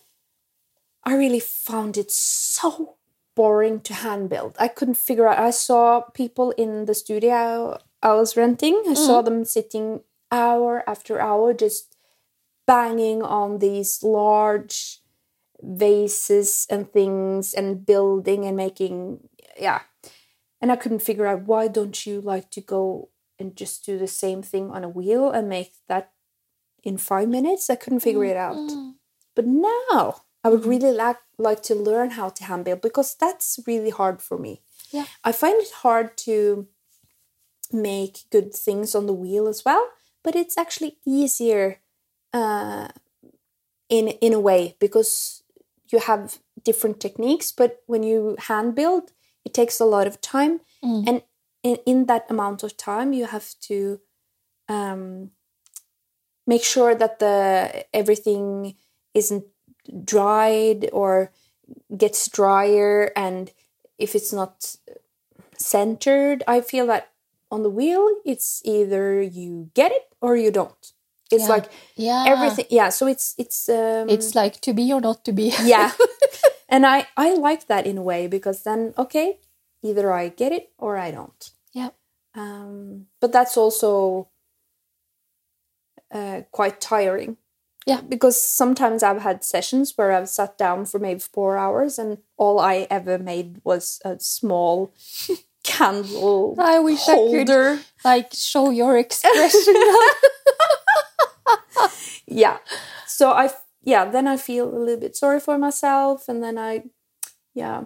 [1.03, 2.97] I really found it so
[3.35, 4.55] boring to hand build.
[4.59, 5.39] I couldn't figure out.
[5.39, 8.83] I saw people in the studio I was renting.
[8.87, 9.25] I saw mm.
[9.25, 11.95] them sitting hour after hour just
[12.65, 14.99] banging on these large
[15.61, 19.27] vases and things and building and making
[19.59, 19.81] yeah
[20.61, 23.09] and i couldn't figure out why don't you like to go
[23.39, 26.11] and just do the same thing on a wheel and make that
[26.83, 28.57] in five minutes i couldn't figure it out
[29.35, 33.59] but now i would really like like to learn how to hand build because that's
[33.67, 35.05] really hard for me Yeah.
[35.23, 36.67] i find it hard to
[37.71, 39.89] make good things on the wheel as well
[40.23, 41.79] but it's actually easier
[42.33, 42.87] uh,
[43.89, 45.43] in in a way because
[45.89, 47.53] you have different techniques.
[47.53, 49.13] But when you hand build,
[49.45, 50.59] it takes a lot of time,
[51.07, 51.21] and
[51.63, 53.99] in, in that amount of time, you have to
[54.69, 55.31] um,
[56.45, 58.75] make sure that the everything
[59.13, 59.45] isn't
[60.03, 61.31] dried or
[61.97, 63.51] gets drier and
[63.97, 64.75] if it's not
[65.57, 67.09] centered i feel that
[67.51, 70.93] on the wheel it's either you get it or you don't
[71.31, 71.55] it's Yeah.
[71.55, 72.23] like Yeah.
[72.27, 75.53] everything yeah so it's it's um It's like to be or not to be.
[75.63, 75.91] yeah
[76.69, 79.39] and i i like that in a way because then okay
[79.83, 81.89] either i get it or i don't yeah.
[82.35, 84.29] um, but that's also
[86.11, 87.37] uh, quite tiring.
[87.85, 88.01] Yeah.
[88.01, 92.59] Because sometimes I've had sessions where I've sat down for maybe four hours and all
[92.59, 94.93] I ever made was a small
[95.63, 99.75] candle I wish I could like show your expression.
[102.29, 102.57] Yeah.
[103.05, 103.51] So I,
[103.83, 106.83] yeah, then I feel a little bit sorry for myself and then I,
[107.53, 107.85] yeah,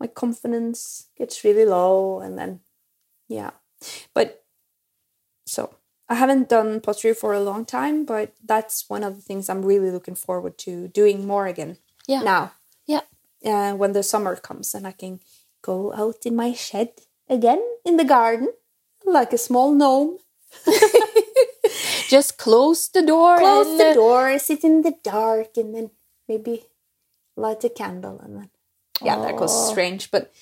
[0.00, 2.60] my confidence gets really low and then,
[3.28, 3.50] yeah.
[4.14, 4.44] But
[5.46, 5.74] so
[6.08, 9.64] I haven't done pottery for a long time, but that's one of the things I'm
[9.64, 12.22] really looking forward to doing more again yeah.
[12.22, 12.52] now.
[12.86, 13.02] Yeah.
[13.44, 15.20] Uh, when the summer comes and I can
[15.62, 16.90] go out in my shed
[17.28, 18.48] again in the garden
[19.04, 20.18] like a small gnome.
[22.08, 23.38] Just close the door.
[23.38, 25.90] Close and, the uh, door, sit in the dark, and then
[26.26, 26.64] maybe
[27.36, 28.50] light a candle and then
[29.02, 29.70] yeah, that goes Oh.
[29.70, 30.32] strange, but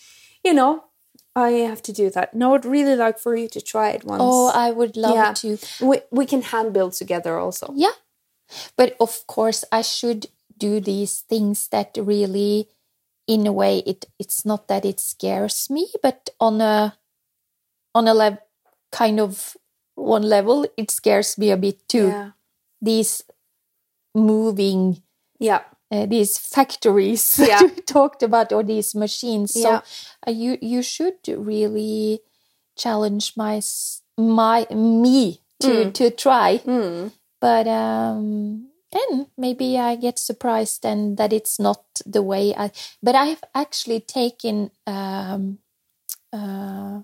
[0.45, 0.85] you know,
[1.35, 2.35] I have to do that.
[2.35, 4.23] No, I'd really like for you to try it once.
[4.25, 5.33] Oh, I would love Yeah.
[5.35, 5.59] to.
[5.81, 7.73] we we can hand build together also.
[7.75, 7.95] Yeah.
[8.77, 12.69] But of course, I should do these things that really,
[13.27, 16.97] in a way, it it's not that it scares me, but on a
[17.95, 18.39] on a level,
[18.93, 19.57] kind of
[19.95, 22.09] one level, it scares me a bit too.
[22.09, 22.31] Yeah.
[22.81, 23.23] These
[24.15, 25.03] moving,
[25.39, 25.65] Yeah.
[25.91, 27.61] Uh, these factories Yeah.
[27.61, 29.53] that we talked about, or these machines.
[29.55, 29.81] So Yeah.
[30.27, 32.21] uh, you you should really
[32.77, 33.61] challenge my
[34.19, 37.13] my me to to try Mm.
[37.41, 42.71] but um and maybe i get surprised and that it's not the way i
[43.03, 45.59] but i've actually taken um
[46.33, 47.01] uh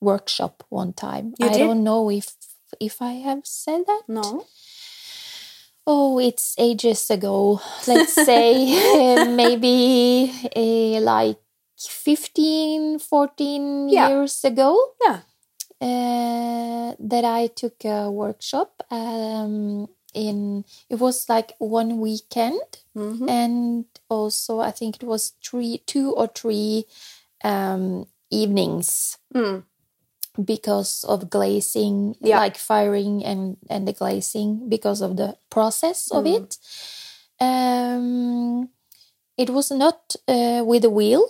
[0.00, 1.58] workshop one time You i did?
[1.60, 2.36] don't know if
[2.80, 4.46] if i have said that No.
[5.90, 11.38] Oh it's ages ago let's say uh, maybe uh, like
[11.78, 14.08] 15 14 Yeah.
[14.08, 15.20] years ago Yeah.
[15.80, 22.60] uh, that I took a workshop um, in it was like one weekend
[22.96, 23.28] Mhm.
[23.28, 26.86] and also I think it was three two or three
[27.44, 29.64] um, evenings Mm.
[30.44, 32.38] Because of glazing Yeah.
[32.38, 36.36] like firing and and the glazing because of the process of Mm.
[36.36, 36.58] it
[37.40, 38.68] um,
[39.36, 41.24] it was not uh, with a wheel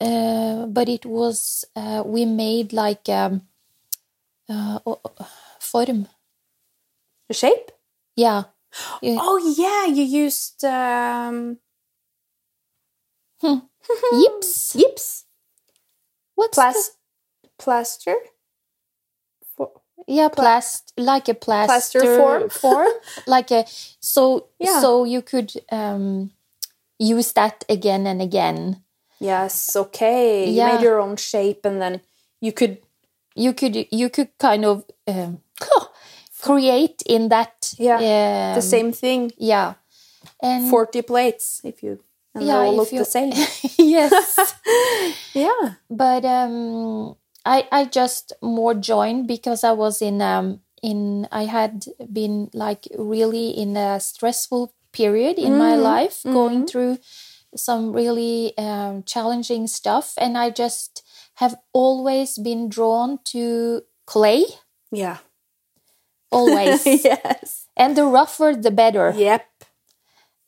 [0.00, 3.42] uh, but it was uh, we made like um,
[4.48, 4.78] uh,
[5.58, 6.08] form
[7.28, 7.70] The shape?
[8.16, 8.44] yeah
[9.02, 9.18] Yeah.
[9.20, 11.58] Oh yeah, you used um
[14.12, 15.24] yips yips.
[16.34, 16.92] what's Plas-
[17.64, 18.16] plaster.
[19.56, 22.48] For- the- yeah plast like a plaster, Plaster form?
[22.62, 22.92] form
[23.26, 23.64] like a
[24.00, 24.80] so Yeah.
[24.80, 26.30] so you could um,
[26.98, 28.82] use that again and again
[29.22, 30.48] Yes, okay.
[30.48, 32.00] You made your own shape and then
[32.40, 32.78] you could
[33.36, 35.42] you could you could kind of um,
[36.42, 39.32] create in that Yeah, the um, same thing.
[39.36, 39.74] yeah
[40.42, 41.98] and 40 plates if you
[42.34, 43.32] and they Yeah, all look you- the same.
[43.78, 44.54] yes
[45.34, 45.74] yeah.
[45.90, 51.84] but um i i just more joined because i was in um in i had
[52.12, 56.98] been like really in a stressful period in my life going through
[57.56, 61.02] some really um, challenging stuff and i just
[61.34, 64.44] have always been drawn to clay
[64.92, 65.18] Yeah.
[66.30, 67.66] always yes.
[67.76, 69.46] and the rougher the better Yep.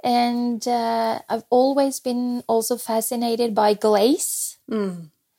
[0.05, 4.59] and uh, i've always been also fascinated by glaze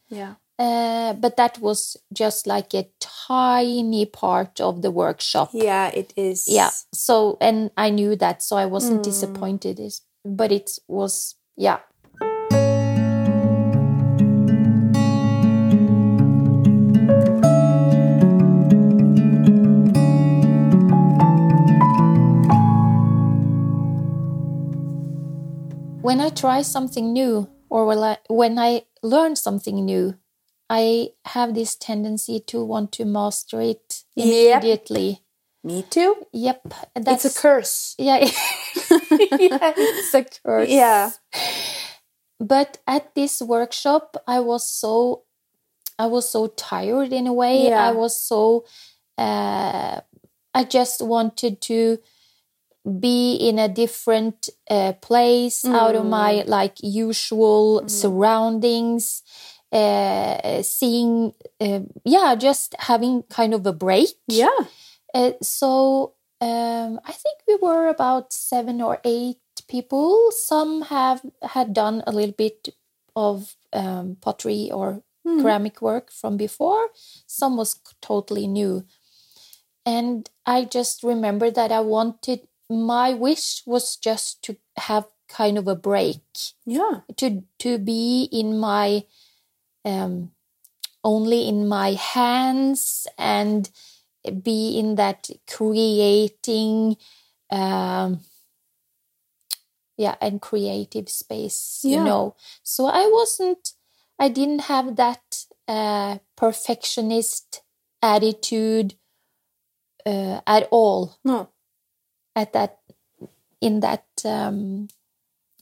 [0.09, 0.35] Yeah.
[0.59, 5.49] Uh, but that was just like a tiny part of the workshop.
[5.51, 6.45] Yeah, it is.
[6.47, 6.69] Yeah.
[6.93, 9.81] So, and I knew that, so I wasn't disappointed.
[10.23, 11.79] But it was, yeah.
[26.01, 30.15] When I try something new, or when I, when I learn something new,
[30.75, 34.25] I have this tendency to want to master it Yep.
[34.25, 35.21] immediately.
[35.63, 36.25] Me too.
[36.33, 37.93] Yep, It's a curse.
[37.99, 38.31] yeah, yeah,
[39.77, 40.69] it's a curse.
[40.69, 41.11] Yeah.
[42.39, 45.23] But at this workshop, I was so,
[45.99, 47.67] I was so tired in a way.
[47.69, 47.89] Yeah.
[47.89, 48.65] I was so,
[49.17, 50.01] uh,
[50.55, 51.99] I just wanted to
[52.99, 59.21] be in a different uh, place out of my like usual surroundings.
[59.73, 64.09] Uh, seeing, uh, yeah, just having kind of a break.
[64.27, 64.59] Yeah.
[65.15, 70.29] Uh, so um, I think we were about seven or eight people.
[70.31, 72.69] Some have had done a little bit
[73.15, 76.89] of um, pottery or ceramic work from before.
[77.25, 78.85] Some was totally new,
[79.85, 82.47] and I just remember that I wanted.
[82.69, 86.21] My wish was just to have kind of a break
[86.65, 87.01] Yeah.
[87.17, 89.03] to to be in my
[89.85, 90.31] um
[91.03, 93.69] only in my hands and
[94.41, 96.95] be in that creating
[97.51, 98.21] um
[99.97, 102.35] yeah and creative space you know.
[102.63, 103.73] So i wasn't
[104.19, 107.61] i didn't have that uh perfectionist
[108.01, 108.95] attitude
[110.05, 111.17] uh, at all.
[111.23, 111.49] No.
[112.35, 112.79] at that
[113.61, 114.87] in that um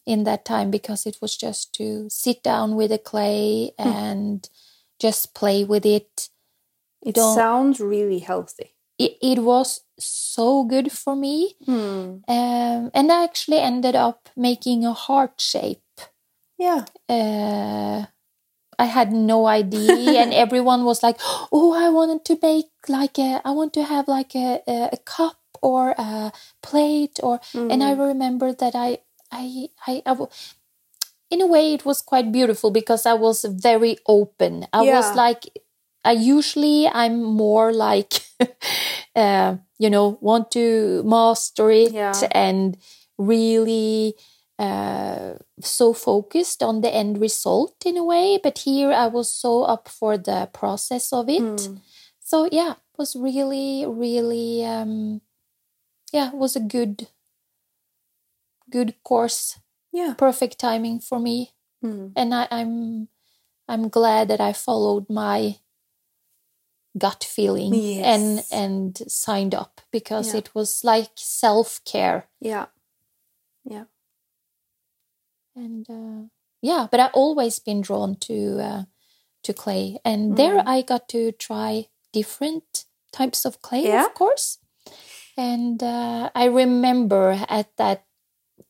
[0.06, 4.50] in that time because it was just to sit down with the clay and
[5.00, 6.30] just play with it
[7.06, 8.76] It Don't- sounds really healthy.
[9.00, 12.22] it, it was so good for me Hmm.
[12.28, 15.82] um, and i actually ended up making a heart shape
[16.58, 16.86] Yeah.
[17.10, 18.06] uh,
[18.80, 21.18] I had no idea, and everyone was like,
[21.52, 24.98] "Oh, I wanted to make like a, I want to have like a a, a
[25.06, 26.32] cup or a
[26.64, 28.90] plate or." And I remember that I,
[29.32, 30.28] I, I, I
[31.30, 34.68] in a way, it was quite beautiful because I was very open.
[34.74, 34.98] I Yeah.
[34.98, 35.48] was like,
[36.04, 38.22] I usually I'm more like,
[39.16, 42.28] uh, you know, want to master it Yeah.
[42.32, 42.78] and
[43.18, 44.16] really
[44.60, 48.38] uh, so focused on the end result in a way.
[48.44, 51.42] But here I was so up for the process of it.
[52.20, 55.22] So yeah, it was really, really, um,
[56.14, 57.08] yeah, it was a good,
[58.72, 59.60] good course.
[59.94, 60.14] Yeah.
[60.18, 62.08] Perfect timing for me, Hmm.
[62.16, 63.08] and I, I'm,
[63.68, 65.58] I'm glad that I followed my
[66.98, 68.52] gut feeling and Yes.
[68.52, 70.40] and signed up because Yeah.
[70.40, 72.66] it was like self care Yeah.
[73.64, 73.86] Yeah.
[75.56, 76.28] and uh,
[76.62, 78.84] yeah but i've always been drawn to uh,
[79.44, 84.06] to clay and there i got to try different types of clay Yeah.
[84.08, 84.60] of course
[85.38, 88.04] and uh, i remember at that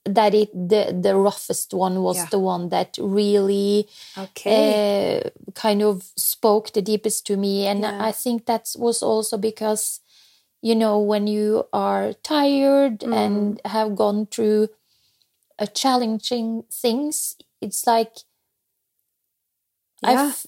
[0.06, 2.28] that it the the roughest one was Yeah.
[2.32, 3.88] the one that really
[4.18, 5.22] Okay.
[5.24, 7.98] uh, kind of spoke the deepest to me and Yeah.
[8.06, 10.00] i think that was also because
[10.62, 13.14] you know when you are tired Mm.
[13.14, 14.70] and have gone through
[15.60, 18.24] a challenging things it's like
[20.04, 20.28] I Yeah.
[20.30, 20.46] f-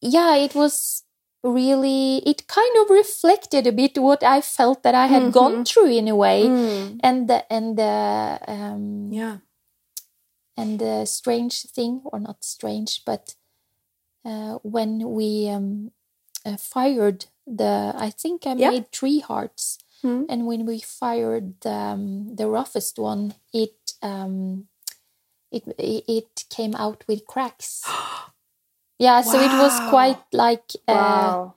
[0.00, 1.04] yeah it was
[1.42, 5.90] really it kind of reflected a bit what i felt that i had gone through
[5.90, 6.98] in a way Hmm.
[7.02, 9.38] and the and the um Yeah.
[10.56, 13.34] and the strange thing, or not strange, but
[14.24, 15.92] uh, when we um,
[16.44, 18.70] uh, fired the, I think I Yeah.
[18.70, 20.26] made three hearts, Mm.
[20.28, 24.68] and when we fired the, um, the roughest one, it um,
[25.50, 27.82] it it it came out with cracks.
[29.02, 31.54] yeah, so it was quite like uh, Wow.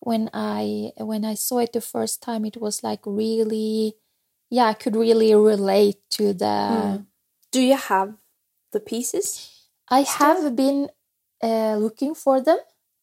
[0.00, 3.94] when I when I saw it the first time, it was like really,
[4.50, 7.04] yeah, I could really relate to the.
[7.52, 8.14] Do you have
[8.72, 9.50] the pieces?
[9.90, 10.90] I have been
[11.42, 12.58] uh, looking for them.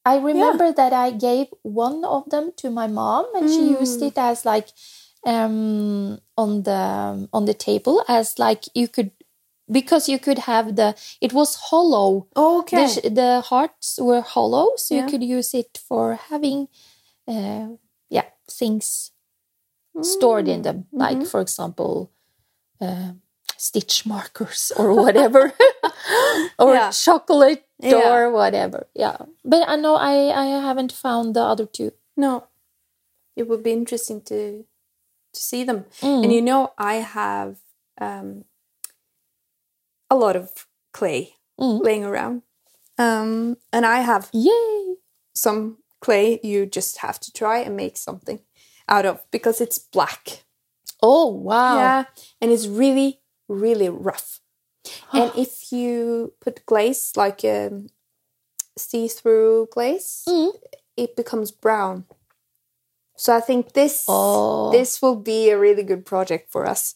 [0.06, 4.18] I remember that I gave one of them to my mom, and she used it
[4.18, 4.70] as like
[5.26, 9.12] um, on the on the table as like you could
[9.72, 12.28] because you could have the it was hollow.
[12.36, 12.86] Okay.
[12.88, 15.04] The, the hearts were hollow, so Yeah.
[15.04, 16.68] you could use it for having
[17.28, 17.68] uh,
[18.10, 19.12] yeah things
[20.02, 22.12] stored in them, like for example.
[22.82, 23.14] Uh,
[23.58, 25.54] stitch markers or whatever
[26.60, 26.92] or Yeah.
[26.92, 28.04] chocolate Yeah.
[28.14, 29.16] or whatever yeah
[29.46, 32.44] but i know i i haven't found the other two No.
[33.38, 34.66] It would be interesting to
[35.34, 35.86] to see them.
[36.02, 36.24] Mm.
[36.24, 37.58] And you know, I have
[38.00, 38.44] um,
[40.16, 40.50] a lot of
[40.94, 41.84] clay Mm.
[41.84, 42.42] laying around.
[42.98, 44.96] Um, and I have yay
[45.34, 48.40] some clay you just have to try and make something
[48.90, 50.44] out of because it's black.
[51.02, 52.04] oh wow Yeah.
[52.42, 54.40] And it's really, really rough.
[55.14, 57.88] and if you put glaze, like um,
[58.78, 60.52] see through glaze, Mm.
[60.98, 62.06] it becomes brown.
[63.18, 64.72] So I think this Oh.
[64.72, 66.96] this will be a really good project for us.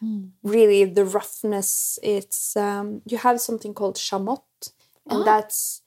[0.00, 0.26] Hmm.
[0.42, 1.98] Really, the roughness.
[2.02, 4.72] It's um, you have something called chamotte,
[5.10, 5.24] and Ah.
[5.24, 5.82] that's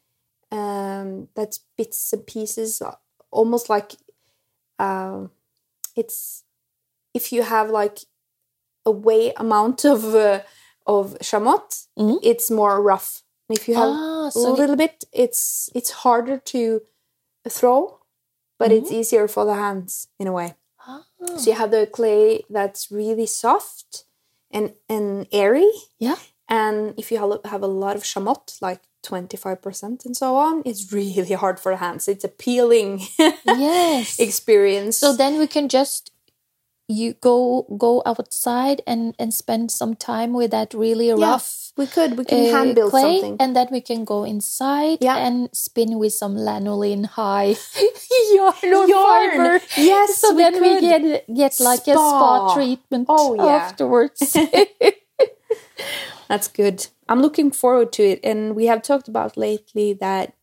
[0.51, 2.95] um, that's bits and pieces, uh,
[3.31, 3.93] almost like
[4.79, 5.31] um,
[5.95, 6.43] it's
[7.13, 7.99] if you have like
[8.85, 10.41] a way amount of uh,
[10.85, 12.19] of chamotte, Mhm.
[12.23, 13.23] it's more rough.
[13.49, 16.81] If you have Ah, a little bit, it's it's harder to
[17.49, 17.99] throw,
[18.59, 20.55] but it's easier for the hands in a way.
[21.37, 24.05] So you have the clay that's really soft
[24.51, 25.69] and and airy,
[25.99, 26.15] yeah.
[26.49, 30.35] and if you have have a lot of chamotte, like twenty five percent and so
[30.35, 32.07] on, it's really hard for the hands.
[32.07, 33.01] It's a peeling
[33.45, 34.19] Yes.
[34.19, 34.97] experience.
[34.97, 36.10] So then we can just
[36.91, 41.87] you go go outside and and spend some time with that really Yeah, rough we
[41.87, 43.37] could we can uh, hand build clay, something.
[43.39, 45.17] and then we can go inside Yeah.
[45.17, 47.55] and spin with some lanolin high
[48.33, 49.31] yarn or Yarn.
[49.31, 49.61] fiber.
[49.77, 52.53] Yes, so we then we get get like a spa Spa.
[52.53, 53.45] treatment Oh, yeah.
[53.45, 54.37] afterwards.
[56.29, 56.87] That's good.
[57.09, 58.19] I'm looking forward to it.
[58.23, 60.33] And we have talked about lately that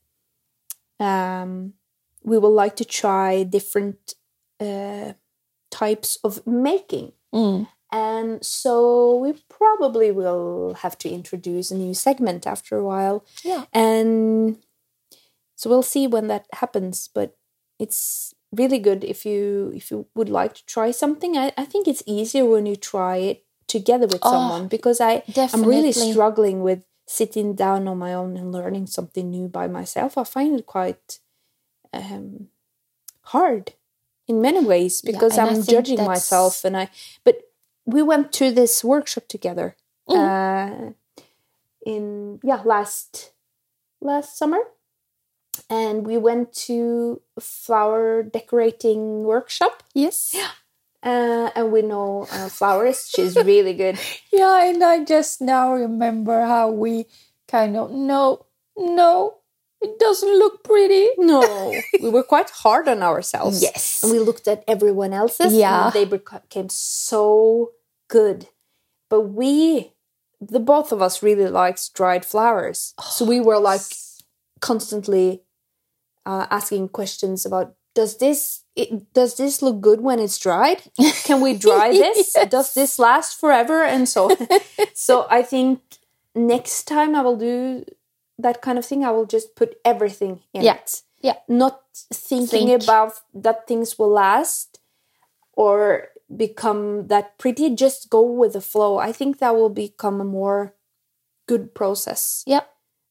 [1.01, 1.75] um,
[2.23, 4.15] we would like to try different
[4.61, 5.13] uh,
[5.71, 7.13] types of making.
[7.35, 7.69] Mm.
[7.91, 13.25] And so we probably will have to introduce a new segment after a while.
[13.43, 13.65] Yeah.
[13.73, 14.59] And
[15.57, 17.09] so we'll see when that happens.
[17.13, 17.37] But
[17.79, 21.37] it's really good if you if you would like to try something.
[21.37, 25.23] I, I think it's easier when you try it together with Oh, someone because I
[25.37, 30.19] I'm really struggling with sitting down on my own and learning something new by myself.
[30.19, 31.21] I find it quite
[31.93, 32.49] um,
[33.23, 33.73] hard
[34.29, 36.91] in many ways because I I'm judging that's- myself and I
[37.25, 37.43] but
[37.87, 39.77] we went to this workshop together
[40.09, 40.25] Mm-hmm.
[40.25, 40.93] uh,
[41.85, 43.33] in yeah last
[44.01, 44.61] last summer
[45.71, 50.35] and we went to a flower decorating workshop Yes.
[51.03, 53.99] uh, and we know florist she's really good
[54.33, 57.07] Yeah, and I just now remember how we
[57.49, 59.38] kind of no, no,
[59.81, 61.09] it doesn't look pretty.
[61.19, 63.63] No, we were quite hard on ourselves.
[63.63, 64.03] Yes.
[64.03, 65.55] And we looked at everyone else's.
[65.55, 65.87] Yeah.
[65.87, 67.73] And they became so
[68.09, 68.49] good.
[69.09, 69.93] But we,
[70.41, 72.95] the both of us, really likes dried flowers.
[73.03, 73.83] so we were like
[74.61, 75.43] constantly
[76.27, 80.83] uh, asking questions about does this it, does this look good when it's dried?
[81.25, 82.33] Can we dry this?
[82.35, 82.49] Yes.
[82.49, 83.83] Does this last forever?
[83.83, 84.31] And so,
[84.95, 85.81] so I think
[86.35, 87.85] next time I will do
[88.39, 89.05] that kind of thing.
[89.05, 90.75] I will just put everything in Yeah.
[90.77, 91.39] it Yeah.
[91.49, 91.81] not
[92.13, 92.83] thinking Think.
[92.83, 94.79] about that things will last
[95.53, 100.25] or become that pretty just go with the flow i think that will become a
[100.25, 100.75] more
[101.47, 102.65] good process Yeah.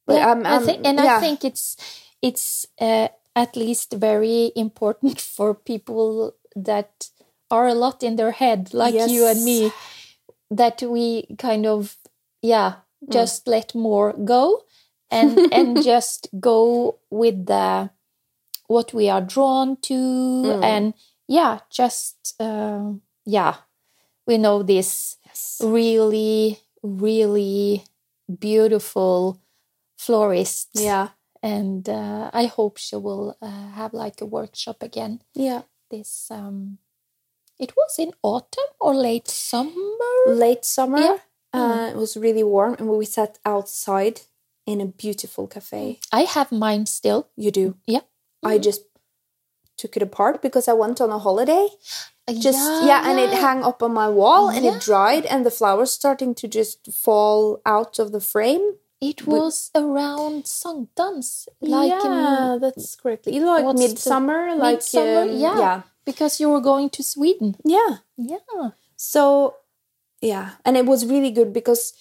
[0.06, 1.18] but yeah, um, I um, think, and yeah.
[1.18, 1.76] I think it's
[2.22, 7.10] it's uh, at least very important for people that
[7.50, 9.72] are a lot in their head, like you and me,
[10.52, 11.98] that we kind of
[12.42, 12.74] yeah
[13.04, 13.14] Mm.
[13.14, 14.64] just let more go
[15.12, 17.90] and and just go with the
[18.68, 20.64] what we are drawn to Mm.
[20.64, 20.94] and
[21.28, 23.56] yeah just um yeah
[24.28, 25.62] we know this Yes.
[25.64, 27.84] really really
[28.40, 29.40] beautiful
[29.98, 31.10] florist yeah
[31.42, 36.78] and uh, i hope she will uh, have like a workshop again yeah this um
[37.60, 39.74] it was in autumn or late summer
[40.28, 41.18] late summer Yeah.
[41.54, 44.22] uh, it was really warm and we sat outside
[44.68, 46.00] in a beautiful cafe.
[46.12, 47.30] I have mine still.
[47.36, 47.76] You do?
[47.88, 48.02] Yeah.
[48.44, 48.82] I just
[49.78, 51.68] took it apart because i went on a holiday.
[52.30, 54.76] Just yeah, and it hung up on my wall and Yeah.
[54.76, 58.76] it dried and the flowers starting to just fall out of the frame.
[59.00, 65.22] It was around Sankthans, like yeah in that's correctly like what's the- midsummer like midsummer,
[65.22, 65.58] um, yeah.
[65.60, 65.82] yeah.
[66.04, 67.56] because you were going to Sweden.
[67.64, 67.98] yeah.
[68.18, 68.72] Yeah.
[68.98, 69.56] so
[70.20, 71.94] yeah and it was really good because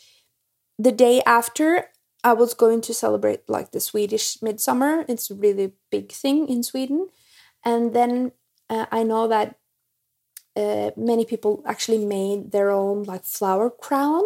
[0.78, 1.90] the day after
[2.26, 5.04] i was going to celebrate like the swedish midsummer.
[5.08, 7.08] It's a really big thing in sweden.
[7.64, 8.32] And then
[8.68, 9.48] uh, i know that
[10.56, 14.24] uh, many people actually made their own like flower crown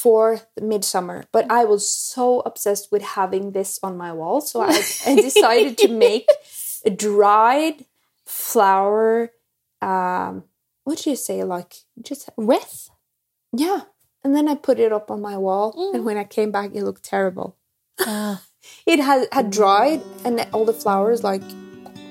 [0.00, 1.24] for the midsummer.
[1.32, 1.84] But i was
[2.14, 4.40] so obsessed with having this on my wall.
[4.40, 4.74] So i,
[5.06, 6.28] I decided to make
[6.84, 7.86] a dried
[8.26, 9.30] flower
[9.80, 10.44] um
[10.84, 11.44] what do you say?
[11.44, 11.72] Like
[12.02, 12.90] just Wreath.
[13.64, 13.82] yeah
[14.24, 16.82] and then i put it up on my wall and when i came back it
[16.82, 17.56] looked terrible
[18.00, 18.42] Ah.
[18.86, 21.42] it had had dried and all the flowers like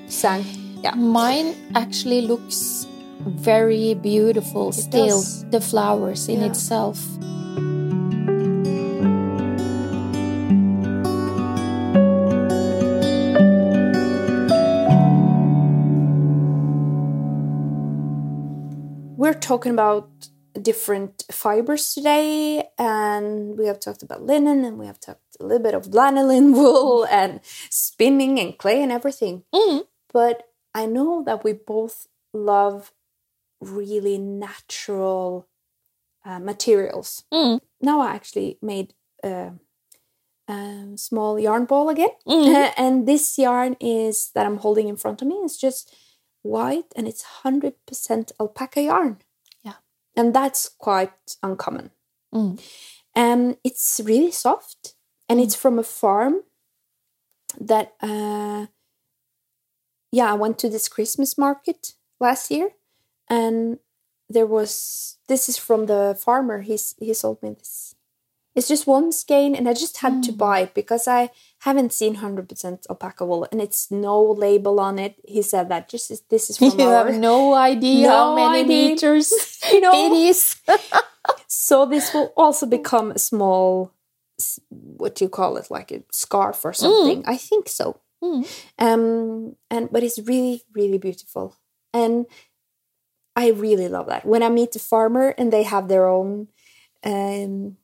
[0.06, 0.46] sank
[0.82, 2.86] yeah Mine actually looks
[3.20, 5.44] very beautiful still, does.
[5.50, 6.46] the flowers in Yeah.
[6.50, 6.98] itself.
[19.16, 20.08] we're talking about
[20.60, 25.62] different fibers today, and we have talked about linen, and we have talked a little
[25.62, 27.40] bit of lanolin wool and
[27.70, 29.44] spinning and clay and everything.
[29.54, 29.86] Mm.
[30.12, 32.92] But I know that we both love
[33.60, 35.46] really natural
[36.24, 37.24] uh, materials.
[37.32, 37.60] Mm.
[37.80, 38.94] Now I actually made
[39.24, 39.52] a,
[40.48, 42.72] a small yarn ball again, Mm.
[42.76, 45.94] and this yarn is that I'm holding in front of me is just
[46.42, 49.18] white and it's hundred percent alpaca yarn.
[50.16, 51.90] And that's quite uncommon.
[52.34, 52.60] Mm.
[53.14, 54.94] Um, it's really soft,
[55.28, 56.42] and it's from a farm
[57.60, 57.94] that.
[58.00, 58.66] Uh,
[60.12, 62.72] yeah, I went to this Christmas market last year,
[63.28, 63.78] and
[64.28, 66.60] there was this is from the farmer.
[66.60, 67.94] He's he sold me this.
[68.54, 70.36] It's just one skein, and I just had to Mm.
[70.36, 71.30] buy it because I
[71.60, 75.14] haven't seen hundred percent alpaca wool, and it's no label on it.
[75.26, 77.06] He said that just is- this is from You our.
[77.06, 78.88] have no idea how many idea.
[78.90, 79.32] meters
[79.72, 79.92] You know.
[79.94, 80.56] it is.
[81.46, 83.92] So this will also become a small,
[84.68, 87.22] what do you call it, like a scarf or something.
[87.26, 88.00] I think so.
[88.22, 88.44] Mm.
[88.78, 91.56] Um, and but it's really, really beautiful,
[91.94, 92.26] and
[93.34, 94.24] I really love that.
[94.26, 96.48] When I meet a farmer and they have their own
[97.04, 97.76] um,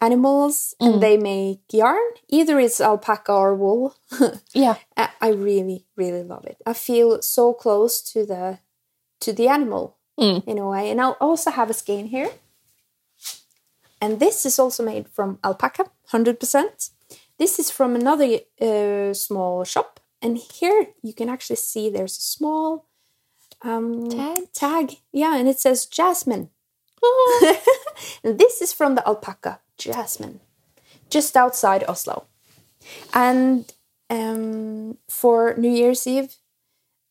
[0.00, 0.86] animals Mm.
[0.86, 3.94] and they make yarn, either it's alpaca or wool.
[4.54, 4.76] Yeah.
[4.96, 6.56] I I really, really love it.
[6.66, 8.58] I feel so close to the
[9.20, 10.42] to the animal Mm.
[10.46, 10.90] in a way.
[10.90, 12.30] And I'll also have a skein here.
[14.00, 16.90] And this is also made from alpaca, 100%.
[17.38, 20.00] This is from another uh, small shop.
[20.22, 22.86] And here you can actually see there's a small
[23.62, 24.52] um, Tag?
[24.52, 24.96] tag.
[25.12, 26.50] Yeah, and it says jasmine.
[28.24, 30.40] And this is from the alpaca, jasmine,
[31.10, 32.26] just outside Oslo.
[33.14, 33.70] And
[34.10, 36.36] um, for New Year's Eve,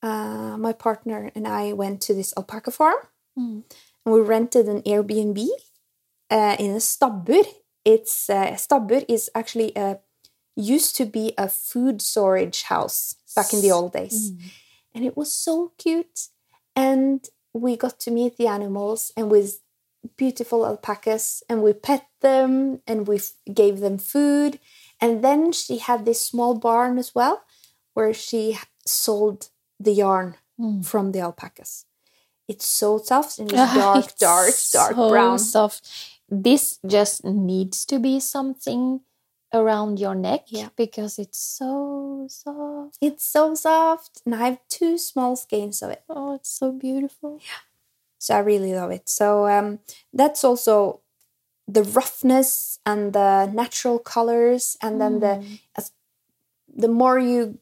[0.01, 2.97] uh, my partner and I went to this alpaca farm.
[3.38, 3.63] Mm.
[4.05, 5.47] And we rented an Airbnb
[6.29, 7.45] uh, in a stabbur.
[7.85, 9.99] It's uh, stabbur is actually a
[10.55, 14.31] used to be a food storage house back in the old days,
[14.93, 16.29] and it was so cute.
[16.75, 19.59] And we got to meet the animals and with
[20.17, 23.19] beautiful alpacas, and we pet them and we
[23.53, 24.59] gave them food.
[24.99, 27.43] And then she had this small barn as well,
[27.93, 30.83] where she sold the yarn Mm.
[30.83, 31.85] from the alpacas.
[32.47, 35.39] It's so soft and it's dark, It's dark, dark so brown.
[35.39, 35.87] Soft.
[36.29, 39.01] This just needs to be something
[39.53, 40.69] around your neck Yeah.
[40.75, 42.97] because it's so soft.
[43.01, 47.39] It's so soft, and I have two small skeins of it, Oh, it's so beautiful.
[48.28, 49.07] So I really love it.
[49.09, 49.80] So um,
[50.11, 50.99] that's also
[51.67, 55.59] the roughness and the natural colors, and then the Mm.
[55.78, 55.91] as,
[56.84, 57.57] the more you,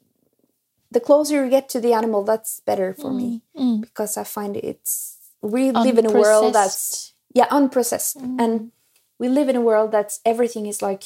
[0.92, 3.82] the closer you get to the animal, that's better for me Mm.
[3.82, 8.42] because I find it's we live in a world that's yeah unprocessed Mm.
[8.44, 8.72] and
[9.20, 11.04] we live in a world that's everything is like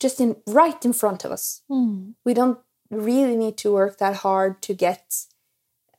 [0.00, 2.14] just in right in front of us Mm.
[2.24, 2.58] we don't
[2.90, 5.26] really need to work that hard to get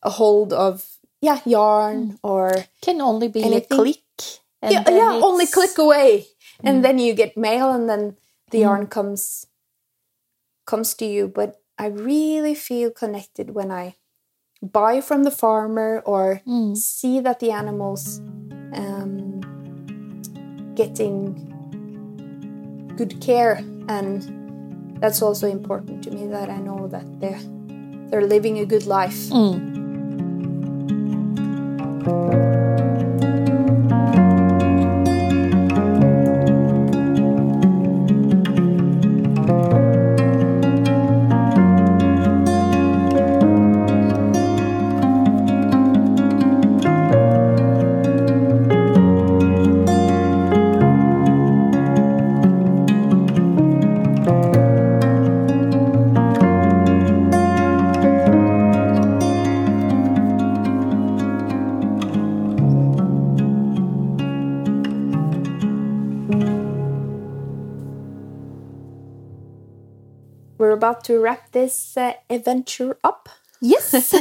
[0.01, 2.51] a hold of yeah yarn or
[2.81, 4.03] Can only be Anything- a click.
[4.63, 6.27] yeah, yeah only click away
[6.63, 6.83] and Mm.
[6.83, 8.15] then you get mail and then
[8.51, 8.61] the Mm.
[8.65, 9.45] yarn comes
[10.65, 13.95] comes to you but i really feel connected when i
[14.61, 16.75] buy from the farmer or Mm.
[16.77, 18.19] see that the animals
[18.73, 19.41] um,
[20.75, 21.35] getting
[22.95, 24.27] good care and
[25.01, 27.41] that's also important to me that i know that they're
[28.09, 29.31] they're living a good life
[31.99, 32.29] Mm.
[32.29, 32.38] we're
[71.09, 73.29] to wrap this uh, adventure up
[73.61, 73.91] Yes.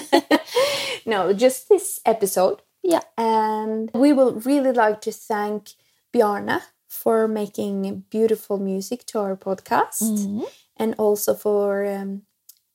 [1.06, 3.02] no just this episode yeah.
[3.16, 5.74] and we will really like to thank
[6.12, 10.44] Bjarne for making beautiful music to our podcast Mm.
[10.76, 12.22] and also for um,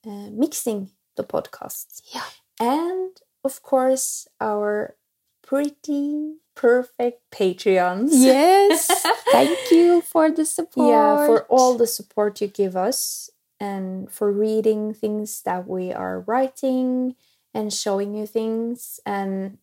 [0.06, 2.28] uh, mixing the podcast Yeah.
[2.60, 3.12] and
[3.44, 4.96] of course our
[5.42, 8.88] pretty perfect patreons Yes.
[9.32, 10.88] Thank you for the support.
[10.88, 13.28] yeah for all the support you give us
[13.60, 17.14] and for reading things that we are writing
[17.54, 19.58] and showing you things and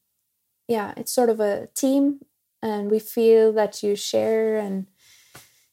[0.68, 2.22] yeah, it's sort of a team,
[2.62, 4.86] and we feel that you share, and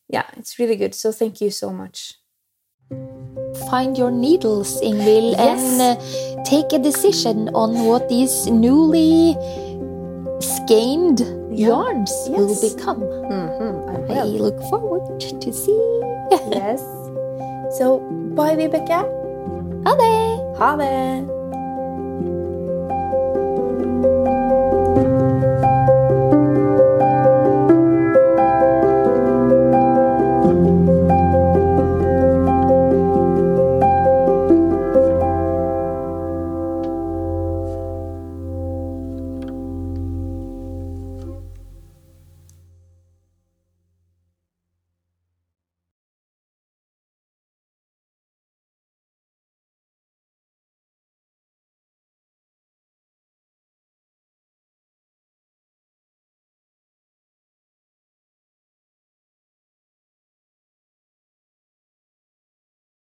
[0.09, 0.93] yeah, it's really good.
[0.93, 2.15] So thank you so much.
[3.71, 5.63] Find your needles, Ingvild, Yes.
[5.63, 9.37] and uh, take a decision on what these newly
[10.41, 11.21] skeined
[11.55, 11.69] Yeah.
[11.69, 13.01] yarns will become.
[13.31, 15.79] Mm-hmm, I look forward to see.
[16.51, 16.83] yes.
[17.79, 18.01] So
[18.35, 18.99] bye, Vibeke.
[19.87, 20.57] Ha det!
[20.59, 21.38] Ha det.